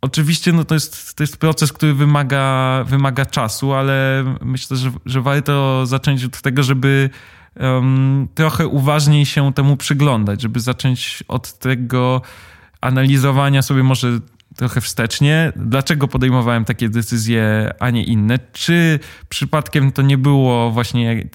Oczywiście 0.00 0.52
no 0.52 0.64
to, 0.64 0.74
jest, 0.74 1.14
to 1.14 1.22
jest 1.22 1.36
proces, 1.36 1.72
który 1.72 1.94
wymaga, 1.94 2.84
wymaga 2.86 3.26
czasu, 3.26 3.72
ale 3.72 4.24
myślę, 4.40 4.76
że, 4.76 4.90
że 5.06 5.22
warto 5.22 5.86
zacząć 5.86 6.24
od 6.24 6.40
tego, 6.40 6.62
żeby 6.62 7.10
um, 7.60 8.28
trochę 8.34 8.66
uważniej 8.66 9.26
się 9.26 9.52
temu 9.52 9.76
przyglądać, 9.76 10.42
żeby 10.42 10.60
zacząć 10.60 11.24
od 11.28 11.58
tego 11.58 12.22
analizowania 12.80 13.62
sobie 13.62 13.82
może 13.82 14.20
trochę 14.56 14.80
wstecznie, 14.80 15.52
dlaczego 15.56 16.08
podejmowałem 16.08 16.64
takie 16.64 16.88
decyzje, 16.88 17.72
a 17.78 17.90
nie 17.90 18.04
inne. 18.04 18.38
Czy 18.52 18.98
przypadkiem 19.28 19.92
to 19.92 20.02
nie 20.02 20.18
było 20.18 20.70
właśnie 20.70 21.26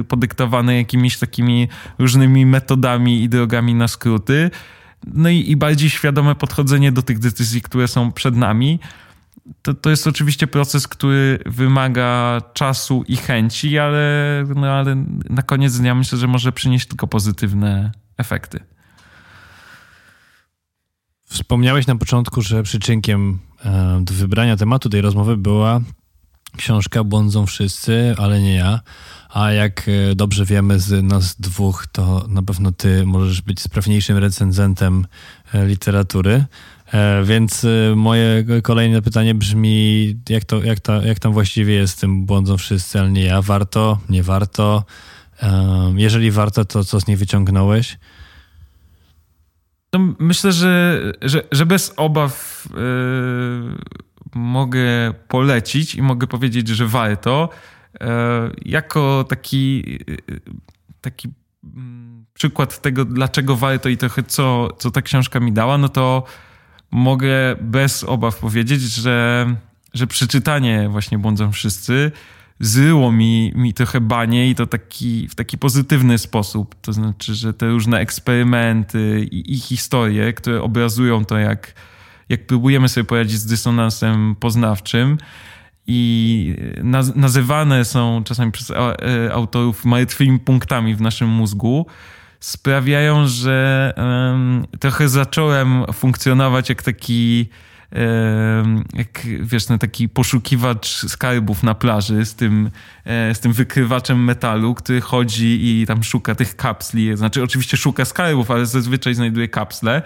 y, 0.00 0.04
podyktowane 0.04 0.76
jakimiś 0.76 1.18
takimi 1.18 1.68
różnymi 1.98 2.46
metodami 2.46 3.22
i 3.22 3.28
drogami 3.28 3.74
na 3.74 3.88
skróty? 3.88 4.50
No 5.06 5.28
i, 5.28 5.50
i 5.50 5.56
bardziej 5.56 5.90
świadome 5.90 6.34
podchodzenie 6.34 6.92
do 6.92 7.02
tych 7.02 7.18
decyzji, 7.18 7.62
które 7.62 7.88
są 7.88 8.12
przed 8.12 8.36
nami 8.36 8.78
to, 9.62 9.74
to 9.74 9.90
jest 9.90 10.06
oczywiście 10.06 10.46
proces, 10.46 10.88
który 10.88 11.38
wymaga 11.46 12.40
czasu 12.52 13.04
i 13.08 13.16
chęci, 13.16 13.78
ale, 13.78 14.44
no, 14.56 14.66
ale 14.66 15.04
na 15.30 15.42
koniec 15.42 15.78
dnia 15.78 15.94
myślę, 15.94 16.18
że 16.18 16.26
może 16.26 16.52
przynieść 16.52 16.86
tylko 16.86 17.06
pozytywne 17.06 17.92
efekty. 18.16 18.60
Wspomniałeś 21.24 21.86
na 21.86 21.96
początku, 21.96 22.42
że 22.42 22.62
przyczynkiem 22.62 23.38
e, 23.64 24.00
do 24.02 24.14
wybrania 24.14 24.56
tematu 24.56 24.88
tej 24.88 25.00
rozmowy 25.00 25.36
była 25.36 25.80
książka 26.56 27.04
Błądzą 27.04 27.46
wszyscy, 27.46 28.14
ale 28.18 28.40
nie 28.40 28.54
ja. 28.54 28.80
A 29.36 29.52
jak 29.52 29.88
e, 29.88 30.14
dobrze 30.14 30.44
wiemy 30.44 30.80
z 30.80 31.04
nas 31.04 31.40
dwóch, 31.40 31.86
to 31.92 32.26
na 32.28 32.42
pewno 32.42 32.72
ty 32.72 33.06
możesz 33.06 33.42
być 33.42 33.60
sprawniejszym 33.60 34.18
recenzentem 34.18 35.06
e, 35.54 35.66
literatury. 35.66 36.44
E, 36.92 37.24
więc 37.24 37.66
moje 37.96 38.44
kolejne 38.62 39.02
pytanie 39.02 39.34
brzmi, 39.34 40.14
jak, 40.28 40.44
to, 40.44 40.62
jak, 40.62 40.80
to, 40.80 41.02
jak 41.02 41.18
tam 41.18 41.32
właściwie 41.32 41.74
jest 41.74 41.96
z 41.96 42.00
tym 42.00 42.26
błądzą 42.26 42.56
wszyscy, 42.56 43.00
ale 43.00 43.10
nie 43.10 43.24
ja. 43.24 43.42
Warto, 43.42 43.98
nie 44.08 44.22
warto? 44.22 44.84
Jeżeli 45.94 46.30
warto, 46.30 46.64
to 46.64 46.84
co 46.84 47.00
z 47.00 47.06
niej 47.06 47.16
wyciągnąłeś? 47.16 47.98
No, 49.92 50.14
myślę, 50.18 50.52
że, 50.52 51.02
że, 51.22 51.42
że 51.52 51.66
bez 51.66 51.92
obaw 51.96 52.68
mogę 54.56 55.12
polecić 55.28 55.94
i 55.94 56.02
mogę 56.02 56.26
powiedzieć, 56.26 56.68
że 56.68 56.86
warto. 56.86 57.48
Yy, 58.00 58.08
jako 58.64 59.24
taki, 59.28 59.76
yy, 60.08 60.40
taki 61.00 61.28
mm, 61.76 62.24
przykład 62.34 62.82
tego, 62.82 63.04
dlaczego 63.04 63.56
warto 63.56 63.88
i 63.88 63.96
trochę 63.96 64.22
co, 64.22 64.68
co 64.78 64.90
ta 64.90 65.02
książka 65.02 65.40
mi 65.40 65.52
dała, 65.52 65.78
no 65.78 65.88
to 65.88 66.24
mogę 66.90 67.56
bez 67.60 68.04
obaw 68.04 68.38
powiedzieć, 68.38 68.82
że, 68.82 69.46
że 69.94 70.06
przeczytanie 70.06 70.88
właśnie 70.88 71.18
Błądzą 71.18 71.52
Wszyscy 71.52 72.12
zryło 72.60 73.12
mi, 73.12 73.52
mi 73.54 73.74
trochę 73.74 74.00
banie 74.00 74.50
i 74.50 74.54
to 74.54 74.66
taki, 74.66 75.28
w 75.28 75.34
taki 75.34 75.58
pozytywny 75.58 76.18
sposób. 76.18 76.74
To 76.80 76.92
znaczy, 76.92 77.34
że 77.34 77.54
te 77.54 77.68
różne 77.68 77.98
eksperymenty 77.98 79.28
i, 79.30 79.54
i 79.54 79.58
historie, 79.58 80.32
które 80.32 80.62
obrazują 80.62 81.24
to, 81.24 81.38
jak, 81.38 81.74
jak 82.28 82.46
próbujemy 82.46 82.88
sobie 82.88 83.04
poradzić 83.04 83.38
z 83.38 83.46
dysonansem 83.46 84.36
poznawczym, 84.40 85.18
i 85.86 86.54
nazywane 87.14 87.84
są 87.84 88.22
czasami 88.24 88.52
przez 88.52 88.70
e, 88.70 89.32
autorów 89.32 89.84
martwymi 89.84 90.38
punktami 90.38 90.94
w 90.94 91.00
naszym 91.00 91.28
mózgu, 91.28 91.86
sprawiają, 92.40 93.26
że 93.26 93.92
um, 93.96 94.66
trochę 94.80 95.08
zacząłem 95.08 95.84
funkcjonować 95.92 96.68
jak 96.68 96.82
taki 96.82 97.48
jak 98.94 99.26
wiesz, 99.40 99.68
no, 99.68 99.78
taki 99.78 100.08
poszukiwacz 100.08 100.86
skarbów 100.88 101.62
na 101.62 101.74
plaży 101.74 102.26
z 102.26 102.34
tym, 102.34 102.70
e, 103.04 103.34
z 103.34 103.40
tym 103.40 103.52
wykrywaczem 103.52 104.24
metalu, 104.24 104.74
który 104.74 105.00
chodzi 105.00 105.80
i 105.80 105.86
tam 105.86 106.02
szuka 106.04 106.34
tych 106.34 106.56
kapsli. 106.56 107.16
Znaczy, 107.16 107.42
oczywiście 107.42 107.76
szuka 107.76 108.04
skarbów, 108.04 108.50
ale 108.50 108.66
zazwyczaj 108.66 109.14
znajduje 109.14 109.48
kapsle. 109.48 110.02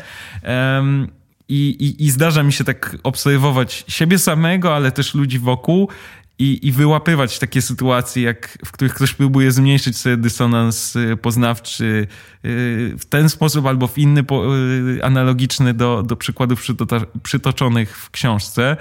I, 1.51 1.77
i, 1.81 2.05
I 2.05 2.11
zdarza 2.11 2.43
mi 2.43 2.53
się 2.53 2.65
tak 2.65 2.97
obserwować 3.03 3.85
siebie 3.89 4.19
samego, 4.19 4.77
ale 4.77 4.93
też 4.93 5.15
ludzi 5.15 5.39
wokół 5.39 5.89
i, 6.39 6.69
i 6.69 6.73
wyłapywać 6.73 7.39
takie 7.39 7.63
sytuacje, 7.63 8.23
jak, 8.23 8.59
w 8.65 8.73
których 8.73 8.95
ktoś 8.95 9.15
próbuje 9.15 9.53
zmniejszyć 9.53 9.97
sobie 9.97 10.17
dysonans 10.17 10.97
y, 10.97 11.17
poznawczy 11.23 11.85
y, 11.85 12.07
w 12.99 13.05
ten 13.09 13.29
sposób 13.29 13.67
albo 13.67 13.87
w 13.87 13.99
inny, 13.99 14.25
y, 14.99 15.05
analogiczny 15.05 15.75
do, 15.75 16.03
do 16.03 16.17
przykładów 16.17 16.63
przytoczonych 17.23 17.99
w 17.99 18.11
książce. 18.11 18.77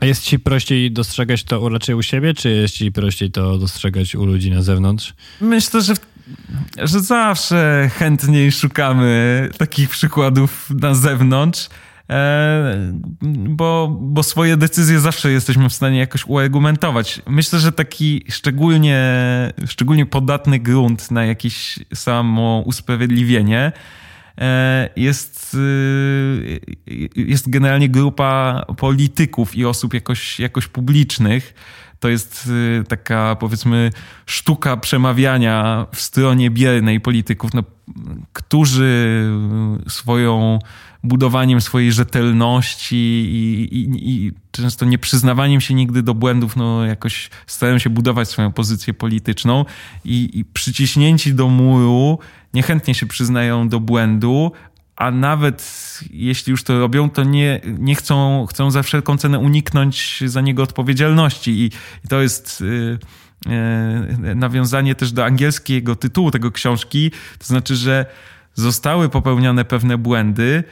A 0.00 0.06
jest 0.06 0.22
ci 0.22 0.38
prościej 0.38 0.92
dostrzegać 0.92 1.44
to 1.44 1.68
raczej 1.68 1.94
u 1.94 2.02
siebie, 2.02 2.34
czy 2.34 2.50
jest 2.50 2.74
ci 2.74 2.92
prościej 2.92 3.30
to 3.30 3.58
dostrzegać 3.58 4.14
u 4.14 4.24
ludzi 4.24 4.50
na 4.50 4.62
zewnątrz? 4.62 5.14
Myślę, 5.40 5.82
że, 5.82 5.94
że 6.82 7.00
zawsze 7.00 7.90
chętniej 7.94 8.52
szukamy 8.52 9.48
takich 9.58 9.88
przykładów 9.88 10.70
na 10.70 10.94
zewnątrz. 10.94 11.68
E, 12.10 12.92
bo, 13.48 13.98
bo 14.00 14.22
swoje 14.22 14.56
decyzje 14.56 15.00
zawsze 15.00 15.32
jesteśmy 15.32 15.68
w 15.68 15.72
stanie 15.72 15.98
jakoś 15.98 16.26
uargumentować. 16.26 17.22
Myślę, 17.26 17.58
że 17.58 17.72
taki 17.72 18.24
szczególnie, 18.28 19.02
szczególnie 19.66 20.06
podatny 20.06 20.58
grunt 20.58 21.10
na 21.10 21.24
jakieś 21.24 21.78
samo 21.94 22.62
usprawiedliwienie 22.66 23.72
e, 24.38 24.88
jest, 24.96 25.56
e, 26.86 26.90
jest 27.16 27.50
generalnie 27.50 27.88
grupa 27.88 28.64
polityków 28.76 29.56
i 29.56 29.64
osób 29.64 29.94
jakoś, 29.94 30.40
jakoś 30.40 30.66
publicznych. 30.66 31.54
To 32.02 32.08
jest 32.08 32.50
y, 32.80 32.84
taka 32.88 33.36
powiedzmy 33.40 33.90
sztuka 34.26 34.76
przemawiania 34.76 35.86
w 35.94 36.00
stronie 36.00 36.50
biernej 36.50 37.00
polityków, 37.00 37.54
no, 37.54 37.62
którzy 38.32 39.24
swoją 39.88 40.58
budowaniem 41.04 41.60
swojej 41.60 41.92
rzetelności 41.92 42.96
i, 42.96 43.74
i, 43.76 44.10
i 44.10 44.32
często 44.50 44.86
nieprzyznawaniem 44.86 45.60
się 45.60 45.74
nigdy 45.74 46.02
do 46.02 46.14
błędów, 46.14 46.56
no 46.56 46.86
jakoś 46.86 47.30
starają 47.46 47.78
się 47.78 47.90
budować 47.90 48.28
swoją 48.28 48.52
pozycję 48.52 48.94
polityczną 48.94 49.64
i, 50.04 50.38
i 50.38 50.44
przyciśnięci 50.44 51.34
do 51.34 51.48
muru 51.48 52.18
niechętnie 52.54 52.94
się 52.94 53.06
przyznają 53.06 53.68
do 53.68 53.80
błędu, 53.80 54.52
a 54.96 55.10
nawet 55.10 56.00
jeśli 56.10 56.50
już 56.50 56.64
to 56.64 56.78
robią, 56.78 57.10
to 57.10 57.24
nie, 57.24 57.60
nie 57.78 57.94
chcą, 57.94 58.46
chcą 58.50 58.70
za 58.70 58.82
wszelką 58.82 59.18
cenę 59.18 59.38
uniknąć 59.38 60.22
za 60.26 60.40
niego 60.40 60.62
odpowiedzialności. 60.62 61.50
I, 61.50 61.70
i 62.04 62.08
to 62.08 62.22
jest 62.22 62.60
y, 62.60 62.98
y, 63.46 64.34
nawiązanie 64.34 64.94
też 64.94 65.12
do 65.12 65.24
angielskiego 65.24 65.96
tytułu 65.96 66.30
tego 66.30 66.50
książki, 66.50 67.10
to 67.38 67.46
znaczy, 67.46 67.76
że 67.76 68.06
zostały 68.54 69.08
popełnione 69.08 69.64
pewne 69.64 69.98
błędy, 69.98 70.64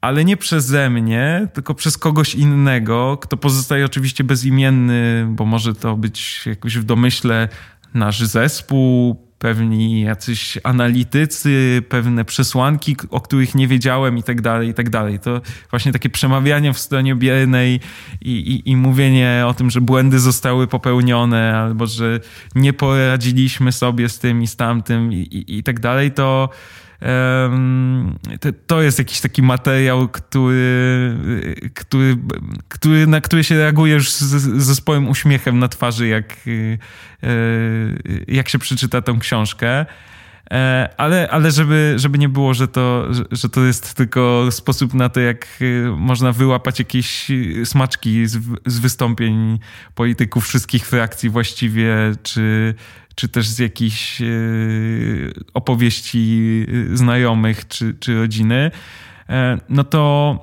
ale 0.00 0.24
nie 0.24 0.36
przeze 0.36 0.90
mnie, 0.90 1.48
tylko 1.54 1.74
przez 1.74 1.98
kogoś 1.98 2.34
innego, 2.34 3.18
kto 3.20 3.36
pozostaje 3.36 3.84
oczywiście 3.84 4.24
bezimienny, 4.24 5.26
bo 5.30 5.44
może 5.44 5.74
to 5.74 5.96
być 5.96 6.46
jakoś 6.46 6.78
w 6.78 6.84
domyśle 6.84 7.48
nasz 7.94 8.22
zespół, 8.22 9.16
pewni 9.42 10.00
jacyś 10.00 10.58
analitycy, 10.64 11.82
pewne 11.88 12.24
przesłanki, 12.24 12.96
o 13.10 13.20
których 13.20 13.54
nie 13.54 13.68
wiedziałem 13.68 14.18
i 14.18 14.22
tak 14.22 14.40
dalej, 14.40 14.68
i 14.68 14.74
tak 14.74 14.90
dalej. 14.90 15.18
To 15.18 15.40
właśnie 15.70 15.92
takie 15.92 16.10
przemawianie 16.10 16.72
w 16.72 16.78
stronie 16.78 17.14
biernej 17.14 17.80
i, 18.20 18.30
i, 18.30 18.70
i 18.70 18.76
mówienie 18.76 19.44
o 19.46 19.54
tym, 19.54 19.70
że 19.70 19.80
błędy 19.80 20.20
zostały 20.20 20.66
popełnione 20.66 21.56
albo 21.58 21.86
że 21.86 22.20
nie 22.54 22.72
poradziliśmy 22.72 23.72
sobie 23.72 24.08
z 24.08 24.18
tym 24.18 24.42
i 24.42 24.46
z 24.46 24.56
tamtym 24.56 25.12
i, 25.12 25.16
i, 25.16 25.58
i 25.58 25.62
tak 25.62 25.80
dalej, 25.80 26.12
to 26.12 26.48
to 28.66 28.82
jest 28.82 28.98
jakiś 28.98 29.20
taki 29.20 29.42
materiał, 29.42 30.08
który, 30.08 31.16
który, 31.74 32.16
który, 32.68 33.06
na 33.06 33.20
który 33.20 33.44
się 33.44 33.58
reaguje 33.58 33.94
już 33.94 34.10
z, 34.10 34.20
z 34.20 34.62
zespołem 34.64 35.08
uśmiechem 35.08 35.58
na 35.58 35.68
twarzy, 35.68 36.08
jak, 36.08 36.36
e, 37.22 37.28
jak 38.28 38.48
się 38.48 38.58
przeczyta 38.58 39.02
tą 39.02 39.18
książkę. 39.18 39.86
E, 40.50 40.88
ale, 40.96 41.28
ale 41.30 41.50
żeby, 41.50 41.94
żeby 41.96 42.18
nie 42.18 42.28
było, 42.28 42.54
że 42.54 42.68
to, 42.68 43.08
że 43.30 43.48
to 43.48 43.60
jest 43.60 43.94
tylko 43.94 44.48
sposób 44.50 44.94
na 44.94 45.08
to, 45.08 45.20
jak 45.20 45.46
e, 45.60 45.90
można 45.96 46.32
wyłapać 46.32 46.78
jakieś 46.78 47.28
smaczki 47.64 48.26
z, 48.26 48.38
z 48.66 48.78
wystąpień 48.78 49.58
polityków 49.94 50.46
wszystkich 50.46 50.86
frakcji 50.86 51.30
właściwie, 51.30 51.94
czy, 52.22 52.74
czy 53.14 53.28
też 53.28 53.48
z 53.48 53.58
jakichś 53.58 54.22
e, 54.22 54.26
opowieści 55.54 56.66
e, 56.92 56.96
znajomych 56.96 57.68
czy, 57.68 57.94
czy 58.00 58.18
rodziny, 58.18 58.70
e, 59.28 59.58
no 59.68 59.84
to, 59.84 60.40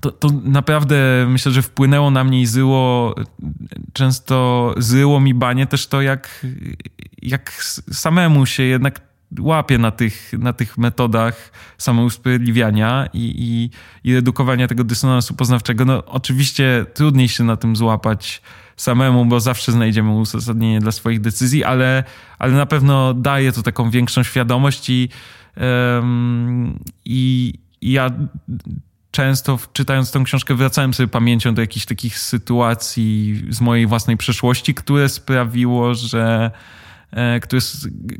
to, 0.00 0.10
to 0.10 0.28
naprawdę 0.44 1.26
myślę, 1.28 1.52
że 1.52 1.62
wpłynęło 1.62 2.10
na 2.10 2.24
mnie 2.24 2.40
i 2.40 2.46
zyło, 2.46 3.14
często 3.92 4.74
zyło 4.78 5.20
mi 5.20 5.34
banie 5.34 5.66
też 5.66 5.86
to, 5.86 6.02
jak, 6.02 6.46
jak 7.22 7.52
samemu 7.92 8.46
się 8.46 8.62
jednak 8.62 9.00
łapie 9.40 9.78
na 9.78 9.90
tych, 9.90 10.32
na 10.32 10.52
tych 10.52 10.78
metodach 10.78 11.52
samousprawiedliwiania 11.78 13.08
i, 13.12 13.34
i, 13.38 13.70
i 14.10 14.14
redukowania 14.14 14.68
tego 14.68 14.84
dysonansu 14.84 15.34
poznawczego. 15.34 15.84
No 15.84 16.04
oczywiście 16.04 16.86
trudniej 16.94 17.28
się 17.28 17.44
na 17.44 17.56
tym 17.56 17.76
złapać 17.76 18.42
samemu, 18.78 19.24
bo 19.24 19.40
zawsze 19.40 19.72
znajdziemy 19.72 20.10
uzasadnienie 20.10 20.80
dla 20.80 20.92
swoich 20.92 21.20
decyzji, 21.20 21.64
ale, 21.64 22.04
ale 22.38 22.52
na 22.52 22.66
pewno 22.66 23.14
daje 23.14 23.52
to 23.52 23.62
taką 23.62 23.90
większą 23.90 24.22
świadomość 24.22 24.90
i, 24.90 25.08
um, 25.56 26.78
i, 27.04 27.54
ja 27.82 28.10
często 29.10 29.58
czytając 29.72 30.10
tę 30.12 30.22
książkę 30.24 30.54
wracałem 30.54 30.94
sobie 30.94 31.08
pamięcią 31.08 31.54
do 31.54 31.60
jakichś 31.60 31.86
takich 31.86 32.18
sytuacji 32.18 33.44
z 33.50 33.60
mojej 33.60 33.86
własnej 33.86 34.16
przeszłości, 34.16 34.74
które 34.74 35.08
sprawiło, 35.08 35.94
że 35.94 36.50
które, 37.42 37.60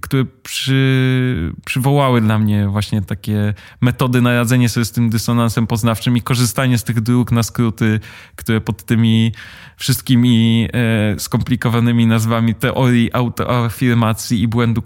które 0.03 0.25
przy, 0.43 1.53
przywołały 1.67 2.21
dla 2.21 2.39
mnie 2.39 2.69
właśnie 2.69 3.03
takie 3.03 3.55
metody 3.81 4.23
na 4.23 4.35
radzenie 4.35 4.69
sobie 4.69 4.85
z 4.85 4.93
tym 4.93 5.11
dysonansem 5.11 5.67
poznawczym 5.67 6.17
i 6.17 6.23
korzystanie 6.23 6.79
z 6.79 6.85
tych 6.85 7.01
dróg 7.01 7.33
na 7.33 7.43
skróty, 7.43 8.01
które 8.37 8.61
pod 8.61 8.85
tymi 8.85 9.33
wszystkimi 9.77 10.69
e, 10.73 11.19
skomplikowanymi 11.19 12.07
nazwami 12.07 12.55
teorii 12.55 13.11
autoafirmacji 13.13 14.43
i 14.43 14.49
błędu 14.49 14.83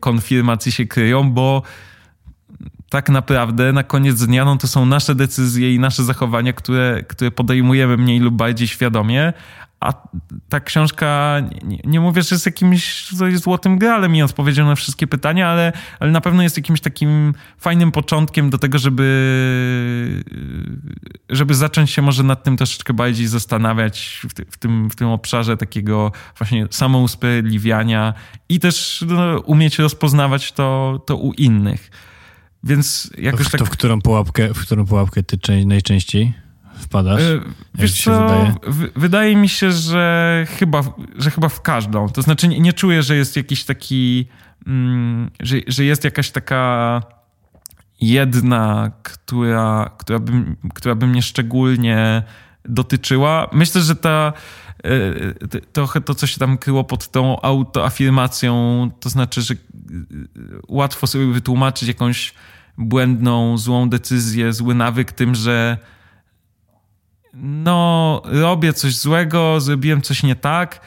konfirmacji 0.00 0.72
się 0.72 0.86
kryją, 0.86 1.30
bo 1.30 1.62
tak 2.88 3.08
naprawdę 3.08 3.72
na 3.72 3.82
koniec 3.82 4.26
dnia 4.26 4.44
no 4.44 4.56
to 4.56 4.66
są 4.66 4.86
nasze 4.86 5.14
decyzje 5.14 5.74
i 5.74 5.78
nasze 5.78 6.04
zachowania, 6.04 6.52
które, 6.52 7.04
które 7.08 7.30
podejmujemy 7.30 7.96
mniej 7.96 8.20
lub 8.20 8.34
bardziej 8.34 8.68
świadomie, 8.68 9.32
a 9.80 9.92
ta 10.48 10.60
książka, 10.60 11.40
nie, 11.64 11.78
nie, 11.84 12.00
mówię, 12.00 12.22
że 12.22 12.34
jest 12.34 12.46
jakimś 12.46 13.10
złotym 13.34 13.78
gralem 13.78 14.16
i 14.16 14.22
odpowiedzią 14.22 14.66
na 14.66 14.74
wszystkie 14.74 15.06
pytania, 15.06 15.48
ale, 15.48 15.72
ale 16.00 16.10
na 16.10 16.20
pewno 16.20 16.42
jest 16.42 16.56
jakimś 16.56 16.80
takim 16.80 17.34
fajnym 17.58 17.92
początkiem 17.92 18.50
do 18.50 18.58
tego, 18.58 18.78
żeby, 18.78 20.24
żeby 21.28 21.54
zacząć 21.54 21.90
się 21.90 22.02
może 22.02 22.22
nad 22.22 22.44
tym 22.44 22.56
troszeczkę 22.56 22.94
bardziej 22.94 23.26
zastanawiać 23.26 24.20
w, 24.28 24.34
ty, 24.34 24.46
w 24.50 24.58
tym, 24.58 24.90
w 24.90 24.96
tym 24.96 25.08
obszarze 25.08 25.56
takiego 25.56 26.12
właśnie 26.38 26.66
samousprawiedliwiania 26.70 28.14
i 28.48 28.60
też 28.60 29.04
no, 29.08 29.38
umieć 29.38 29.78
rozpoznawać 29.78 30.52
to, 30.52 31.00
to 31.06 31.16
u 31.16 31.32
innych. 31.32 31.90
Więc 32.64 33.10
jakoś 33.18 33.46
w, 33.46 33.50
tak... 33.50 33.58
To 33.58 33.66
w 33.66 33.70
którą 33.70 34.00
pułapkę, 34.00 34.54
w 34.54 34.60
którą 34.60 34.86
pułapkę 34.86 35.22
ty 35.22 35.66
najczęściej? 35.66 36.45
Wpadasz? 36.78 37.22
E, 37.22 37.40
wiesz 37.74 38.04
co, 38.04 38.10
wydaje? 38.10 38.54
wydaje? 38.96 39.36
mi 39.36 39.48
się, 39.48 39.72
że 39.72 40.46
chyba, 40.58 40.82
że 41.18 41.30
chyba 41.30 41.48
w 41.48 41.62
każdą. 41.62 42.08
To 42.08 42.22
znaczy 42.22 42.48
nie, 42.48 42.60
nie 42.60 42.72
czuję, 42.72 43.02
że 43.02 43.16
jest 43.16 43.36
jakiś 43.36 43.64
taki, 43.64 44.28
mm, 44.66 45.30
że, 45.40 45.56
że 45.66 45.84
jest 45.84 46.04
jakaś 46.04 46.30
taka 46.30 47.02
jedna, 48.00 48.90
która, 49.02 49.90
która, 49.98 50.18
by, 50.18 50.32
która 50.74 50.94
by 50.94 51.06
mnie 51.06 51.22
szczególnie 51.22 52.22
dotyczyła. 52.64 53.48
Myślę, 53.52 53.80
że 53.80 53.96
ta 53.96 54.32
e, 54.84 55.60
trochę 55.72 56.00
to, 56.00 56.14
co 56.14 56.26
się 56.26 56.38
tam 56.38 56.58
kryło 56.58 56.84
pod 56.84 57.10
tą 57.10 57.40
autoafirmacją, 57.40 58.90
to 59.00 59.08
znaczy, 59.08 59.42
że 59.42 59.54
łatwo 60.68 61.06
sobie 61.06 61.26
wytłumaczyć 61.26 61.88
jakąś 61.88 62.34
błędną, 62.78 63.58
złą 63.58 63.88
decyzję, 63.88 64.52
zły 64.52 64.74
nawyk 64.74 65.12
tym, 65.12 65.34
że 65.34 65.78
no, 67.42 68.22
robię 68.24 68.72
coś 68.72 68.96
złego, 68.96 69.60
zrobiłem 69.60 70.02
coś 70.02 70.22
nie 70.22 70.36
tak, 70.36 70.80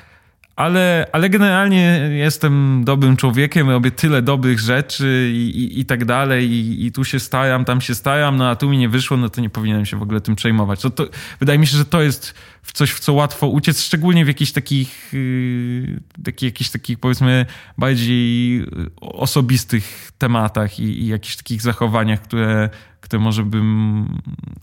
ale, 0.59 1.07
ale 1.11 1.29
generalnie 1.29 2.09
jestem 2.11 2.83
dobrym 2.83 3.17
człowiekiem, 3.17 3.69
robię 3.69 3.91
tyle 3.91 4.21
dobrych 4.21 4.59
rzeczy 4.59 5.31
i, 5.33 5.37
i, 5.37 5.79
i 5.79 5.85
tak 5.85 6.05
dalej, 6.05 6.51
I, 6.51 6.85
i, 6.85 6.91
tu 6.91 7.03
się 7.03 7.19
staram, 7.19 7.65
tam 7.65 7.81
się 7.81 7.95
staram, 7.95 8.37
no 8.37 8.49
a 8.49 8.55
tu 8.55 8.69
mi 8.69 8.77
nie 8.77 8.89
wyszło, 8.89 9.17
no 9.17 9.29
to 9.29 9.41
nie 9.41 9.49
powinienem 9.49 9.85
się 9.85 9.99
w 9.99 10.01
ogóle 10.01 10.21
tym 10.21 10.35
przejmować. 10.35 10.81
To, 10.81 10.89
to 10.89 11.05
wydaje 11.39 11.59
mi 11.59 11.67
się, 11.67 11.77
że 11.77 11.85
to 11.85 12.01
jest 12.01 12.33
coś, 12.73 12.91
w 12.91 12.99
co 12.99 13.13
łatwo 13.13 13.47
uciec, 13.47 13.81
szczególnie 13.81 14.25
w 14.25 14.27
jakichś 14.27 14.51
takich, 14.51 15.13
yy, 15.13 15.99
taki, 16.23 16.45
jakichś 16.45 16.69
takich 16.69 16.99
powiedzmy 16.99 17.45
bardziej 17.77 18.65
osobistych 19.01 20.11
tematach 20.17 20.79
i, 20.79 20.83
i 20.83 21.07
jakichś 21.07 21.35
takich 21.35 21.61
zachowaniach, 21.61 22.21
które, 22.21 22.69
które 23.01 23.19
może 23.19 23.43
bym, 23.43 24.07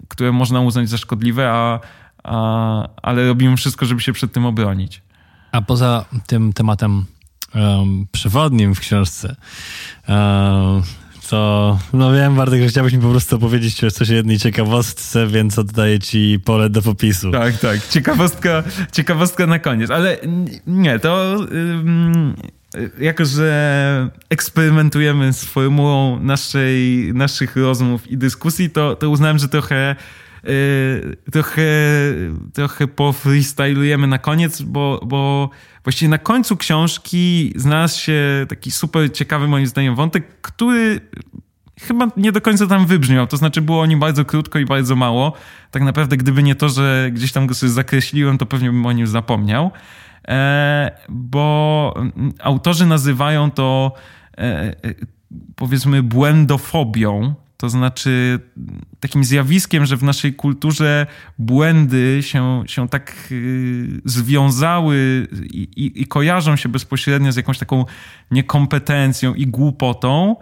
które 0.08 0.32
można 0.32 0.60
uznać 0.60 0.88
za 0.88 0.98
szkodliwe, 0.98 1.50
a, 1.50 1.80
a, 2.24 2.88
ale 3.02 3.26
robimy 3.26 3.56
wszystko, 3.56 3.86
żeby 3.86 4.00
się 4.00 4.12
przed 4.12 4.32
tym 4.32 4.46
obronić. 4.46 5.05
A 5.52 5.62
poza 5.62 6.04
tym 6.26 6.52
tematem 6.52 7.04
um, 7.54 8.06
przewodnim 8.12 8.74
w 8.74 8.80
książce, 8.80 9.36
um, 10.08 10.82
to 11.30 11.78
no 11.92 12.12
wiem, 12.12 12.36
Bartek, 12.36 12.62
że 12.62 12.68
chciałbyś 12.68 12.92
mi 12.92 13.02
po 13.02 13.10
prostu 13.10 13.36
opowiedzieć 13.36 13.94
coś 13.94 14.10
o 14.10 14.14
jednej 14.14 14.38
ciekawostce, 14.38 15.26
więc 15.26 15.58
oddaję 15.58 15.98
ci 15.98 16.40
pole 16.44 16.70
do 16.70 16.82
popisu. 16.82 17.32
Tak, 17.32 17.58
tak. 17.58 17.88
Ciekawostka, 17.88 18.62
ciekawostka 18.92 19.46
na 19.46 19.58
koniec. 19.58 19.90
Ale 19.90 20.18
nie, 20.66 20.98
to 20.98 21.36
jako, 22.98 23.24
że 23.24 24.10
eksperymentujemy 24.30 25.32
z 25.32 25.44
formułą 25.44 26.20
naszej, 26.20 27.10
naszych 27.14 27.56
rozmów 27.56 28.06
i 28.06 28.18
dyskusji, 28.18 28.70
to, 28.70 28.96
to 28.96 29.10
uznałem, 29.10 29.38
że 29.38 29.48
trochę 29.48 29.96
trochę, 31.32 31.66
trochę 32.52 32.86
pofreestylujemy 32.86 34.06
na 34.06 34.18
koniec, 34.18 34.62
bo, 34.62 35.00
bo 35.06 35.50
właściwie 35.84 36.08
na 36.08 36.18
końcu 36.18 36.56
książki 36.56 37.52
znalazł 37.56 38.00
się 38.00 38.46
taki 38.48 38.70
super 38.70 39.12
ciekawy 39.12 39.48
moim 39.48 39.66
zdaniem 39.66 39.94
wątek, 39.94 40.40
który 40.40 41.00
chyba 41.80 42.08
nie 42.16 42.32
do 42.32 42.40
końca 42.40 42.66
tam 42.66 42.86
wybrzmiał. 42.86 43.26
To 43.26 43.36
znaczy 43.36 43.60
było 43.60 43.80
o 43.80 43.86
nim 43.86 44.00
bardzo 44.00 44.24
krótko 44.24 44.58
i 44.58 44.64
bardzo 44.64 44.96
mało. 44.96 45.32
Tak 45.70 45.82
naprawdę 45.82 46.16
gdyby 46.16 46.42
nie 46.42 46.54
to, 46.54 46.68
że 46.68 47.08
gdzieś 47.12 47.32
tam 47.32 47.46
go 47.46 47.54
sobie 47.54 47.72
zakreśliłem, 47.72 48.38
to 48.38 48.46
pewnie 48.46 48.70
bym 48.70 48.86
o 48.86 48.92
nim 48.92 49.06
zapomniał. 49.06 49.70
e, 50.28 50.90
bo 51.08 51.94
autorzy 52.40 52.86
nazywają 52.86 53.50
to 53.50 53.92
powiedzmy 55.56 56.02
błędofobią, 56.02 57.34
to 57.56 57.68
znaczy 57.68 58.40
takim 59.00 59.24
zjawiskiem, 59.24 59.86
że 59.86 59.96
w 59.96 60.02
naszej 60.02 60.34
kulturze 60.34 61.06
błędy 61.38 62.18
się, 62.22 62.64
się 62.66 62.88
tak 62.88 63.28
y, 63.32 64.00
związały 64.04 65.28
i, 65.42 65.68
i, 65.76 66.02
i, 66.02 66.06
kojarzą 66.06 66.56
się 66.56 66.68
bezpośrednio 66.68 67.32
z 67.32 67.36
jakąś 67.36 67.58
taką 67.58 67.84
niekompetencją 68.30 69.34
i 69.34 69.46
głupotą, 69.46 70.36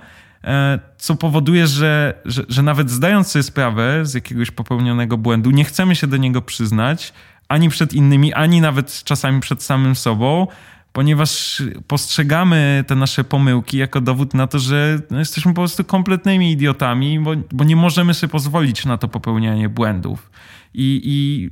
e, 0.44 0.78
co 0.98 1.16
powoduje, 1.16 1.66
że, 1.66 2.14
że, 2.24 2.42
że 2.48 2.62
nawet 2.62 2.90
zdając 2.90 3.28
sobie 3.28 3.42
sprawę 3.42 4.06
z 4.06 4.14
jakiegoś 4.14 4.50
popełnionego 4.50 5.18
błędu, 5.18 5.50
nie 5.50 5.64
chcemy 5.64 5.96
się 5.96 6.06
do 6.06 6.16
niego 6.16 6.42
przyznać 6.42 7.12
ani 7.48 7.68
przed 7.68 7.92
innymi, 7.92 8.32
ani 8.32 8.60
nawet 8.60 9.04
czasami 9.04 9.40
przed 9.40 9.62
samym 9.62 9.96
sobą, 9.96 10.46
ponieważ 10.94 11.62
postrzegamy 11.86 12.84
te 12.86 12.94
nasze 12.94 13.24
pomyłki 13.24 13.76
jako 13.76 14.00
dowód 14.00 14.34
na 14.34 14.46
to, 14.46 14.58
że 14.58 14.98
no, 15.10 15.18
jesteśmy 15.18 15.54
po 15.54 15.60
prostu 15.60 15.84
kompletnymi 15.84 16.52
idiotami, 16.52 17.20
bo, 17.20 17.30
bo 17.52 17.64
nie 17.64 17.76
możemy 17.76 18.14
sobie 18.14 18.30
pozwolić 18.30 18.84
na 18.84 18.98
to 18.98 19.08
popełnianie 19.08 19.68
błędów. 19.68 20.30
I, 20.74 21.00
I 21.04 21.50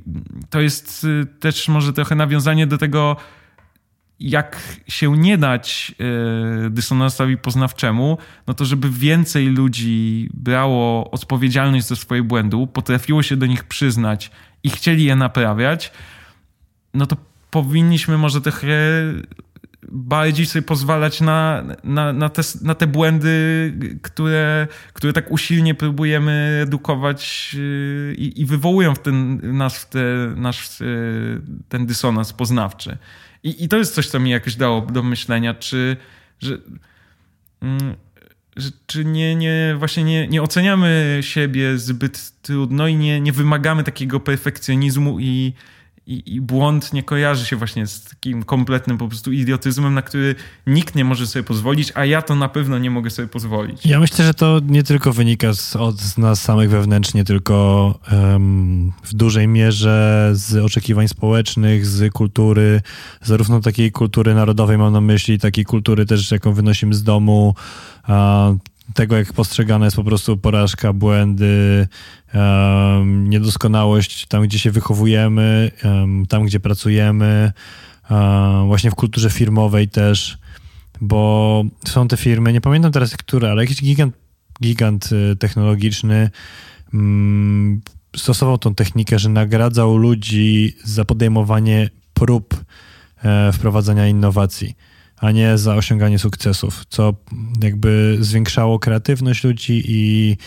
to 0.49 0.61
jest 0.61 1.03
y, 1.03 1.25
też 1.39 1.67
może 1.67 1.93
trochę 1.93 2.15
nawiązanie 2.15 2.67
do 2.67 2.77
tego, 2.77 3.17
jak 4.19 4.79
się 4.87 5.17
nie 5.17 5.37
dać 5.37 5.95
y, 6.65 6.69
dysonansowi 6.69 7.37
poznawczemu, 7.37 8.17
no 8.47 8.53
to 8.53 8.65
żeby 8.65 8.89
więcej 8.89 9.47
ludzi 9.47 10.29
brało 10.33 11.11
odpowiedzialność 11.11 11.87
za 11.87 11.95
swoje 11.95 12.23
błędy, 12.23 12.67
potrafiło 12.73 13.23
się 13.23 13.37
do 13.37 13.45
nich 13.45 13.63
przyznać 13.63 14.31
i 14.63 14.69
chcieli 14.69 15.03
je 15.03 15.15
naprawiać, 15.15 15.91
no 16.93 17.05
to 17.05 17.32
powinniśmy 17.53 18.17
może 18.17 18.41
trochę 18.41 18.67
bardziej 19.91 20.45
sobie 20.45 20.63
pozwalać 20.63 21.21
na, 21.21 21.63
na, 21.83 22.13
na, 22.13 22.29
te, 22.29 22.41
na 22.61 22.75
te 22.75 22.87
błędy, 22.87 23.73
które, 24.01 24.67
które 24.93 25.13
tak 25.13 25.31
usilnie 25.31 25.75
próbujemy 25.75 26.59
edukować 26.63 27.53
yy, 27.53 28.15
i, 28.17 28.41
i 28.41 28.45
wywołują 28.45 28.95
w 28.95 28.99
ten, 28.99 29.39
nasz, 29.57 29.77
w 29.77 29.85
te, 29.85 30.03
nasz 30.35 30.79
yy, 30.79 31.41
ten 31.69 31.85
dysonans 31.85 32.33
poznawczy. 32.33 32.97
I, 33.43 33.63
I 33.63 33.67
to 33.67 33.77
jest 33.77 33.95
coś, 33.95 34.07
co 34.07 34.19
mi 34.19 34.29
jakoś 34.29 34.55
dało 34.55 34.81
do 34.81 35.03
myślenia, 35.03 35.53
czy, 35.53 35.97
że, 36.39 36.57
mm, 37.61 37.95
że, 38.55 38.69
czy 38.87 39.05
nie, 39.05 39.35
nie, 39.35 39.75
właśnie 39.79 40.03
nie, 40.03 40.27
nie 40.27 40.41
oceniamy 40.41 41.19
siebie 41.21 41.77
zbyt 41.77 42.41
trudno 42.41 42.87
i 42.87 42.95
nie, 42.95 43.21
nie 43.21 43.31
wymagamy 43.31 43.83
takiego 43.83 44.19
perfekcjonizmu 44.19 45.19
i, 45.19 45.53
i, 46.07 46.35
I, 46.35 46.41
błąd 46.41 46.93
nie 46.93 47.03
kojarzy 47.03 47.45
się 47.45 47.55
właśnie 47.55 47.87
z 47.87 48.03
takim 48.03 48.43
kompletnym 48.43 48.97
po 48.97 49.07
prostu 49.07 49.31
idiotyzmem, 49.31 49.93
na 49.93 50.01
który 50.01 50.35
nikt 50.67 50.95
nie 50.95 51.05
może 51.05 51.27
sobie 51.27 51.43
pozwolić, 51.43 51.91
a 51.95 52.05
ja 52.05 52.21
to 52.21 52.35
na 52.35 52.49
pewno 52.49 52.79
nie 52.79 52.89
mogę 52.89 53.09
sobie 53.09 53.27
pozwolić. 53.27 53.85
Ja 53.85 53.99
myślę, 53.99 54.25
że 54.25 54.33
to 54.33 54.59
nie 54.67 54.83
tylko 54.83 55.13
wynika 55.13 55.53
z, 55.53 55.75
od 55.75 56.17
nas 56.17 56.41
samych 56.41 56.69
wewnętrznie, 56.69 57.23
tylko 57.23 57.99
um, 58.11 58.91
w 59.03 59.13
dużej 59.13 59.47
mierze 59.47 60.29
z 60.33 60.65
oczekiwań 60.65 61.07
społecznych, 61.07 61.85
z 61.85 62.13
kultury, 62.13 62.81
zarówno 63.21 63.59
takiej 63.59 63.91
kultury 63.91 64.35
narodowej 64.35 64.77
mam 64.77 64.93
na 64.93 65.01
myśli, 65.01 65.39
takiej 65.39 65.65
kultury 65.65 66.05
też, 66.05 66.31
jaką 66.31 66.53
wynosimy 66.53 66.93
z 66.93 67.03
domu, 67.03 67.55
a, 68.03 68.51
tego, 68.93 69.17
jak 69.17 69.33
postrzegana 69.33 69.85
jest 69.85 69.95
po 69.95 70.03
prostu 70.03 70.37
porażka, 70.37 70.93
błędy, 70.93 71.87
um, 72.33 73.29
niedoskonałość 73.29 74.25
tam, 74.25 74.43
gdzie 74.43 74.59
się 74.59 74.71
wychowujemy, 74.71 75.71
um, 75.83 76.25
tam, 76.25 76.45
gdzie 76.45 76.59
pracujemy, 76.59 77.51
um, 78.09 78.67
właśnie 78.67 78.91
w 78.91 78.95
kulturze 78.95 79.29
firmowej 79.29 79.89
też, 79.89 80.37
bo 81.01 81.63
są 81.87 82.07
te 82.07 82.17
firmy, 82.17 82.53
nie 82.53 82.61
pamiętam 82.61 82.91
teraz 82.91 83.17
które, 83.17 83.51
ale 83.51 83.63
jakiś 83.63 83.81
gigant, 83.81 84.15
gigant 84.61 85.09
y, 85.11 85.35
technologiczny 85.35 86.29
um, 86.93 87.81
stosował 88.15 88.57
tą 88.57 88.75
technikę, 88.75 89.19
że 89.19 89.29
nagradzał 89.29 89.97
ludzi 89.97 90.75
za 90.83 91.05
podejmowanie 91.05 91.89
prób 92.13 92.63
e, 93.23 93.51
wprowadzania 93.51 94.07
innowacji 94.07 94.75
a 95.23 95.31
nie 95.31 95.57
za 95.57 95.75
osiąganie 95.75 96.19
sukcesów, 96.19 96.85
co 96.89 97.13
jakby 97.61 98.17
zwiększało 98.19 98.79
kreatywność 98.79 99.43
ludzi 99.43 99.83
i 99.87 100.37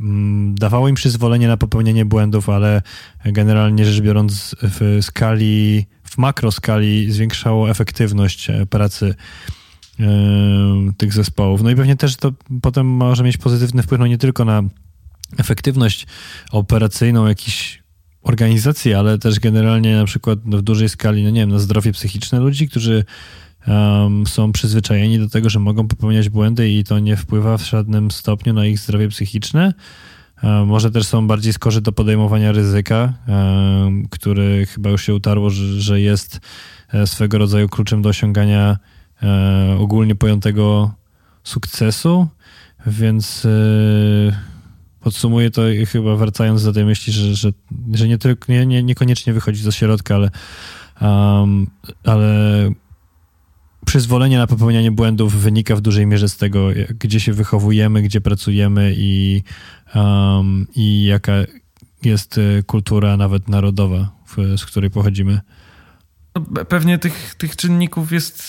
mm, 0.00 0.54
dawało 0.54 0.88
im 0.88 0.94
przyzwolenie 0.94 1.48
na 1.48 1.56
popełnienie 1.56 2.04
błędów, 2.04 2.48
ale 2.48 2.82
generalnie 3.24 3.84
rzecz 3.84 4.00
biorąc 4.00 4.56
w 4.62 4.98
skali, 5.02 5.86
w 6.02 6.18
makroskali 6.18 7.12
zwiększało 7.12 7.70
efektywność 7.70 8.50
e, 8.50 8.66
pracy 8.66 9.14
yy, 9.98 10.06
tych 10.96 11.12
zespołów. 11.12 11.62
No 11.62 11.70
i 11.70 11.76
pewnie 11.76 11.96
też 11.96 12.16
to 12.16 12.32
potem 12.62 12.86
może 12.86 13.24
mieć 13.24 13.36
pozytywny 13.36 13.82
wpływ 13.82 14.00
no 14.00 14.06
nie 14.06 14.18
tylko 14.18 14.44
na 14.44 14.62
efektywność 15.38 16.06
operacyjną 16.50 17.26
jakichś 17.26 17.82
organizacji, 18.22 18.94
ale 18.94 19.18
też 19.18 19.40
generalnie 19.40 19.96
na 19.96 20.04
przykład 20.04 20.38
w 20.38 20.62
dużej 20.62 20.88
skali, 20.88 21.24
no 21.24 21.30
nie 21.30 21.40
wiem, 21.40 21.50
na 21.50 21.58
zdrowie 21.58 21.92
psychiczne 21.92 22.40
ludzi, 22.40 22.68
którzy 22.68 23.04
um, 23.68 24.26
są 24.26 24.52
przyzwyczajeni 24.52 25.18
do 25.18 25.28
tego, 25.28 25.50
że 25.50 25.58
mogą 25.58 25.88
popełniać 25.88 26.28
błędy 26.28 26.70
i 26.70 26.84
to 26.84 26.98
nie 26.98 27.16
wpływa 27.16 27.58
w 27.58 27.62
żadnym 27.62 28.10
stopniu 28.10 28.52
na 28.52 28.66
ich 28.66 28.78
zdrowie 28.78 29.08
psychiczne. 29.08 29.74
Może 30.66 30.90
też 30.90 31.06
są 31.06 31.26
bardziej 31.26 31.52
skorzy 31.52 31.80
do 31.80 31.92
podejmowania 31.92 32.52
ryzyka, 32.52 33.12
który 34.10 34.66
chyba 34.66 34.90
już 34.90 35.02
się 35.02 35.14
utarło, 35.14 35.50
że, 35.50 35.80
że 35.80 36.00
jest 36.00 36.40
e, 36.92 37.06
swego 37.06 37.38
rodzaju 37.38 37.68
kluczem 37.68 38.02
do 38.02 38.08
osiągania 38.08 38.78
e, 39.22 39.76
ogólnie 39.78 40.14
pojętego 40.14 40.94
sukcesu, 41.44 42.28
więc 42.86 43.46
e, 43.46 43.48
podsumuję 45.00 45.50
to 45.50 45.62
chyba 45.88 46.16
wracając 46.16 46.64
do 46.64 46.72
tej 46.72 46.84
myśli, 46.84 47.12
że, 47.12 47.34
że, 47.34 47.50
że 47.92 48.08
nie 48.08 48.18
tylko, 48.18 48.52
nie, 48.52 48.66
nie, 48.66 48.82
niekoniecznie 48.82 49.32
wychodzi 49.32 49.64
do 49.64 49.72
środka, 49.72 50.14
ale, 50.14 50.30
um, 51.00 51.66
ale 52.04 52.70
przyzwolenie 53.84 54.38
na 54.38 54.46
popełnianie 54.46 54.90
błędów 54.90 55.34
wynika 55.34 55.76
w 55.76 55.80
dużej 55.80 56.06
mierze 56.06 56.28
z 56.28 56.36
tego, 56.36 56.68
gdzie 56.98 57.20
się 57.20 57.32
wychowujemy, 57.32 58.02
gdzie 58.02 58.20
pracujemy 58.20 58.94
i, 58.96 59.42
um, 59.94 60.66
i 60.76 61.04
jaka 61.04 61.32
jest 62.02 62.38
e, 62.38 62.62
kultura 62.62 63.16
nawet 63.16 63.48
narodowa, 63.48 64.10
w, 64.26 64.58
z 64.58 64.66
której 64.66 64.90
pochodzimy. 64.90 65.40
No, 66.34 66.64
pewnie 66.64 66.98
tych, 66.98 67.34
tych 67.34 67.56
czynników 67.56 68.12
jest 68.12 68.44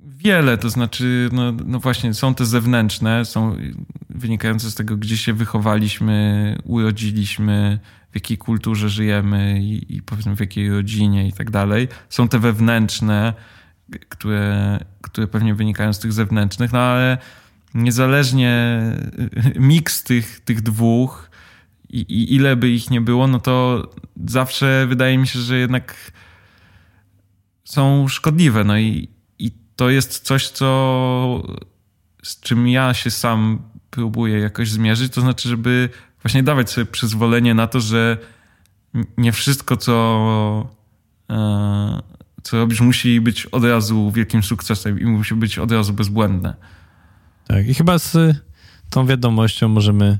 wiele, 0.00 0.58
to 0.58 0.70
znaczy, 0.70 1.28
no, 1.32 1.52
no 1.66 1.80
właśnie, 1.80 2.14
są 2.14 2.34
te 2.34 2.46
zewnętrzne, 2.46 3.24
są 3.24 3.56
wynikające 4.14 4.70
z 4.70 4.74
tego, 4.74 4.96
gdzie 4.96 5.16
się 5.16 5.32
wychowaliśmy, 5.32 6.58
urodziliśmy, 6.64 7.78
w 8.10 8.14
jakiej 8.14 8.38
kulturze 8.38 8.88
żyjemy 8.88 9.60
i, 9.62 9.96
i 9.96 10.02
powiedzmy 10.02 10.36
w 10.36 10.40
jakiej 10.40 10.70
rodzinie 10.70 11.28
i 11.28 11.32
tak 11.32 11.50
dalej. 11.50 11.88
Są 12.08 12.28
te 12.28 12.38
wewnętrzne, 12.38 13.34
które, 14.08 14.78
które 15.00 15.26
pewnie 15.26 15.54
wynikają 15.54 15.92
z 15.92 15.98
tych 15.98 16.12
zewnętrznych, 16.12 16.72
no 16.72 16.78
ale 16.78 17.18
niezależnie 17.74 18.82
miks 19.58 20.02
tych, 20.02 20.40
tych 20.40 20.60
dwóch 20.60 21.30
i, 21.88 22.00
i 22.00 22.34
ile 22.34 22.56
by 22.56 22.70
ich 22.70 22.90
nie 22.90 23.00
było, 23.00 23.26
no 23.26 23.40
to 23.40 23.88
zawsze 24.26 24.86
wydaje 24.88 25.18
mi 25.18 25.26
się, 25.26 25.38
że 25.38 25.58
jednak 25.58 26.12
są 27.64 28.08
szkodliwe. 28.08 28.64
No 28.64 28.78
i, 28.78 29.08
i 29.38 29.50
to 29.76 29.90
jest 29.90 30.20
coś, 30.20 30.48
co 30.48 31.42
z 32.22 32.40
czym 32.40 32.68
ja 32.68 32.94
się 32.94 33.10
sam 33.10 33.62
próbuję 33.94 34.38
jakoś 34.38 34.70
zmierzyć, 34.70 35.12
to 35.12 35.20
znaczy, 35.20 35.48
żeby 35.48 35.88
właśnie 36.22 36.42
dawać 36.42 36.70
sobie 36.70 36.86
przyzwolenie 36.86 37.54
na 37.54 37.66
to, 37.66 37.80
że 37.80 38.18
nie 39.16 39.32
wszystko, 39.32 39.76
co, 39.76 40.68
e, 41.30 42.02
co 42.42 42.56
robisz, 42.56 42.80
musi 42.80 43.20
być 43.20 43.46
od 43.46 43.64
razu 43.64 44.10
wielkim 44.10 44.42
sukcesem 44.42 45.00
i 45.00 45.04
musi 45.04 45.34
być 45.34 45.58
od 45.58 45.72
razu 45.72 45.92
bezbłędne. 45.92 46.54
Tak, 47.46 47.68
i 47.68 47.74
chyba 47.74 47.98
z 47.98 48.36
tą 48.90 49.06
wiadomością 49.06 49.68
możemy 49.68 50.18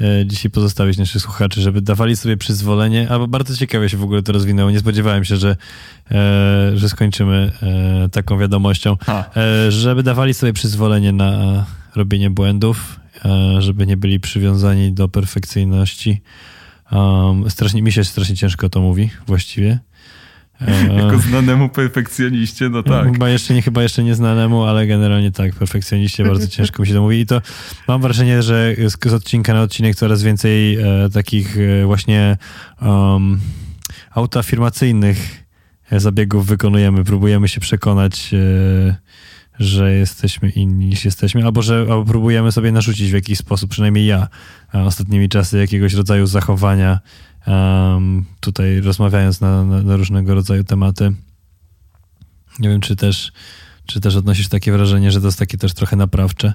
e, 0.00 0.26
dzisiaj 0.26 0.50
pozostawić 0.50 0.98
naszych 0.98 1.22
słuchaczy, 1.22 1.60
żeby 1.60 1.82
dawali 1.82 2.16
sobie 2.16 2.36
przyzwolenie, 2.36 3.10
albo 3.10 3.28
bardzo 3.28 3.56
ciekawie 3.56 3.88
się 3.88 3.96
w 3.96 4.04
ogóle 4.04 4.22
to 4.22 4.32
rozwinęło. 4.32 4.70
Nie 4.70 4.80
spodziewałem 4.80 5.24
się, 5.24 5.36
że, 5.36 5.56
e, 6.10 6.72
że 6.74 6.88
skończymy 6.88 7.52
taką 8.12 8.38
wiadomością, 8.38 8.96
żeby 9.68 10.02
dawali 10.02 10.34
sobie 10.34 10.52
przyzwolenie 10.52 11.12
na 11.12 11.64
robienie 11.94 12.30
błędów 12.30 13.03
E, 13.03 13.03
żeby 13.58 13.86
nie 13.86 13.96
byli 13.96 14.20
przywiązani 14.20 14.92
do 14.92 15.08
perfekcyjności. 15.08 16.22
Um, 16.92 17.50
strasznie, 17.50 17.82
mi 17.82 17.92
się 17.92 18.04
strasznie 18.04 18.36
ciężko 18.36 18.68
to 18.68 18.80
mówi 18.80 19.10
właściwie. 19.26 19.78
E, 20.60 20.94
jako 21.04 21.18
znanemu 21.18 21.68
perfekcjoniście, 21.68 22.68
no 22.68 22.82
tak. 22.82 23.12
Chyba 23.12 23.28
jeszcze, 23.28 23.54
nie, 23.54 23.62
chyba 23.62 23.82
jeszcze 23.82 24.04
nie 24.04 24.14
znanemu, 24.14 24.64
ale 24.64 24.86
generalnie 24.86 25.32
tak, 25.32 25.54
perfekcjoniście 25.54 26.24
bardzo 26.24 26.48
ciężko 26.48 26.82
mi 26.82 26.88
się 26.88 26.94
to 26.94 27.02
mówi 27.02 27.20
i 27.20 27.26
to 27.26 27.42
mam 27.88 28.02
wrażenie, 28.02 28.42
że 28.42 28.74
z, 28.88 29.10
z 29.10 29.12
odcinka 29.12 29.54
na 29.54 29.62
odcinek 29.62 29.96
coraz 29.96 30.22
więcej 30.22 30.74
e, 30.76 31.10
takich 31.12 31.56
e, 31.58 31.86
właśnie 31.86 32.36
um, 32.82 33.40
autoafirmacyjnych 34.10 35.44
zabiegów 35.92 36.46
wykonujemy. 36.46 37.04
Próbujemy 37.04 37.48
się 37.48 37.60
przekonać, 37.60 38.30
e, 38.34 38.96
że 39.58 39.92
jesteśmy 39.92 40.50
inni 40.50 40.86
niż 40.86 41.04
jesteśmy, 41.04 41.44
albo 41.44 41.62
że 41.62 41.78
albo 41.80 42.04
próbujemy 42.04 42.52
sobie 42.52 42.72
narzucić 42.72 43.10
w 43.10 43.14
jakiś 43.14 43.38
sposób, 43.38 43.70
przynajmniej 43.70 44.06
ja, 44.06 44.28
ostatnimi 44.72 45.28
czasy 45.28 45.58
jakiegoś 45.58 45.94
rodzaju 45.94 46.26
zachowania, 46.26 47.00
um, 47.46 48.24
tutaj 48.40 48.80
rozmawiając 48.80 49.40
na, 49.40 49.64
na, 49.64 49.82
na 49.82 49.96
różnego 49.96 50.34
rodzaju 50.34 50.64
tematy. 50.64 51.14
Nie 52.58 52.68
wiem, 52.68 52.80
czy 52.80 52.96
też, 52.96 53.32
czy 53.86 54.00
też 54.00 54.16
odnosisz 54.16 54.48
takie 54.48 54.72
wrażenie, 54.72 55.10
że 55.10 55.20
to 55.20 55.26
jest 55.26 55.38
takie 55.38 55.58
też 55.58 55.74
trochę 55.74 55.96
naprawcze 55.96 56.52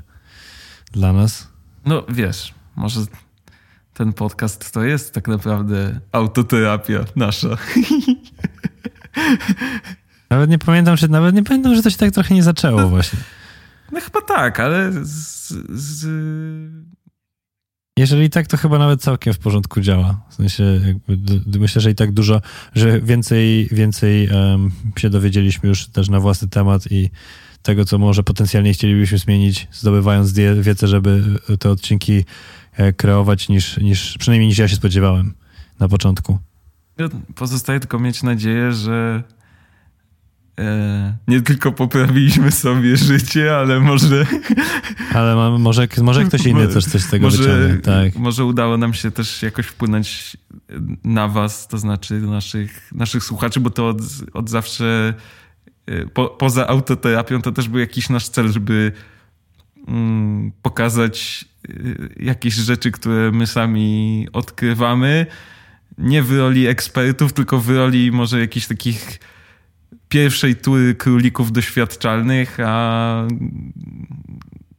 dla 0.92 1.14
nas? 1.14 1.48
No 1.86 2.06
wiesz, 2.10 2.54
może 2.76 3.00
ten 3.94 4.14
podcast 4.14 4.72
to 4.72 4.84
jest 4.84 5.14
tak 5.14 5.28
naprawdę 5.28 6.00
autoterapia 6.12 7.06
nasza. 7.16 7.58
Nawet 10.30 10.50
nie 10.50 10.60
pamiętam, 10.60 10.98
że 10.98 11.08
nawet 11.08 11.36
nie 11.36 11.44
pamiętam, 11.44 11.76
że 11.76 11.84
to 11.84 11.90
się 11.90 11.98
tak 11.98 12.12
trochę 12.12 12.36
nie 12.36 12.44
zaczęło 12.44 12.82
no, 12.82 12.90
właśnie. 12.90 13.20
No 13.92 14.02
chyba 14.02 14.22
tak, 14.22 14.60
ale 14.60 14.92
z, 14.92 15.54
z... 15.70 16.08
Jeżeli 17.98 18.30
tak, 18.30 18.48
to 18.48 18.58
chyba 18.58 18.80
nawet 18.80 19.02
całkiem 19.02 19.34
w 19.34 19.40
porządku 19.40 19.82
działa. 19.82 20.22
W 20.30 20.36
sensie 20.36 20.64
jakby, 20.88 21.60
myślę, 21.60 21.82
że 21.82 21.92
i 21.92 21.96
tak 21.96 22.12
dużo, 22.12 22.42
że 22.76 23.02
więcej, 23.02 23.70
więcej 23.72 24.30
um, 24.30 24.72
się 24.98 25.10
dowiedzieliśmy 25.10 25.70
już 25.70 25.88
też 25.88 26.10
na 26.10 26.20
własny 26.20 26.48
temat 26.48 26.92
i 26.92 27.10
tego, 27.62 27.86
co 27.86 27.98
może 27.98 28.24
potencjalnie 28.24 28.74
chcielibyśmy 28.74 29.18
zmienić, 29.18 29.68
zdobywając 29.72 30.34
wiedzę, 30.62 30.88
żeby 30.88 31.24
te 31.60 31.70
odcinki 31.70 32.26
e, 32.74 32.94
kreować, 32.94 33.50
niż, 33.50 33.78
niż 33.78 34.18
przynajmniej 34.18 34.48
niż 34.48 34.58
ja 34.58 34.68
się 34.68 34.76
spodziewałem 34.76 35.34
na 35.80 35.88
początku. 35.88 36.40
Pozostaje 37.36 37.80
tylko 37.80 38.00
mieć 38.00 38.24
nadzieję, 38.24 38.72
że 38.72 39.24
e, 39.28 39.39
nie 41.28 41.42
tylko 41.42 41.72
poprawiliśmy 41.72 42.52
sobie 42.52 42.98
życie, 42.98 43.58
ale 43.58 43.80
może... 43.80 44.26
Ale 45.14 45.36
ma, 45.36 45.58
może, 45.58 45.88
może 46.02 46.26
ktoś 46.26 46.46
inny 46.46 46.68
też 46.68 46.86
coś 46.86 47.02
z 47.02 47.10
tego 47.10 47.26
może, 47.26 47.38
wyciągnie. 47.38 47.82
Tak. 47.82 48.16
Może 48.16 48.46
udało 48.46 48.78
nam 48.78 48.94
się 48.94 49.12
też 49.12 49.44
jakoś 49.44 49.66
wpłynąć 49.66 50.38
na 51.04 51.28
was, 51.28 51.68
to 51.68 51.78
znaczy 51.78 52.14
naszych, 52.14 52.92
naszych 52.92 53.24
słuchaczy, 53.24 53.60
bo 53.60 53.70
to 53.70 53.88
od, 53.88 53.98
od 54.34 54.50
zawsze 54.50 55.14
Y, 55.90 56.08
po, 56.14 56.28
poza 56.28 56.68
autoterapią 56.68 57.42
to 57.42 57.52
też 57.52 57.70
był 57.70 57.80
jakiś 57.80 58.10
nasz 58.10 58.30
cel, 58.30 58.52
żeby 58.52 58.92
mm, 59.88 60.52
pokazać 60.62 61.46
y, 61.70 62.16
jakieś 62.20 62.54
rzeczy, 62.54 62.92
które 62.92 63.32
my 63.32 63.48
sami 63.48 64.28
odkrywamy. 64.34 65.26
Nie 65.98 66.24
w 66.24 66.38
roli 66.38 66.68
ekspertów, 66.68 67.34
tylko 67.34 67.60
w 67.60 67.70
roli 67.70 68.12
może 68.12 68.40
jakichś 68.40 68.68
takich 68.68 69.20
pierwszej 70.10 70.56
tury 70.56 70.96
królików 70.96 71.52
doświadczalnych, 71.52 72.58
a 72.66 73.28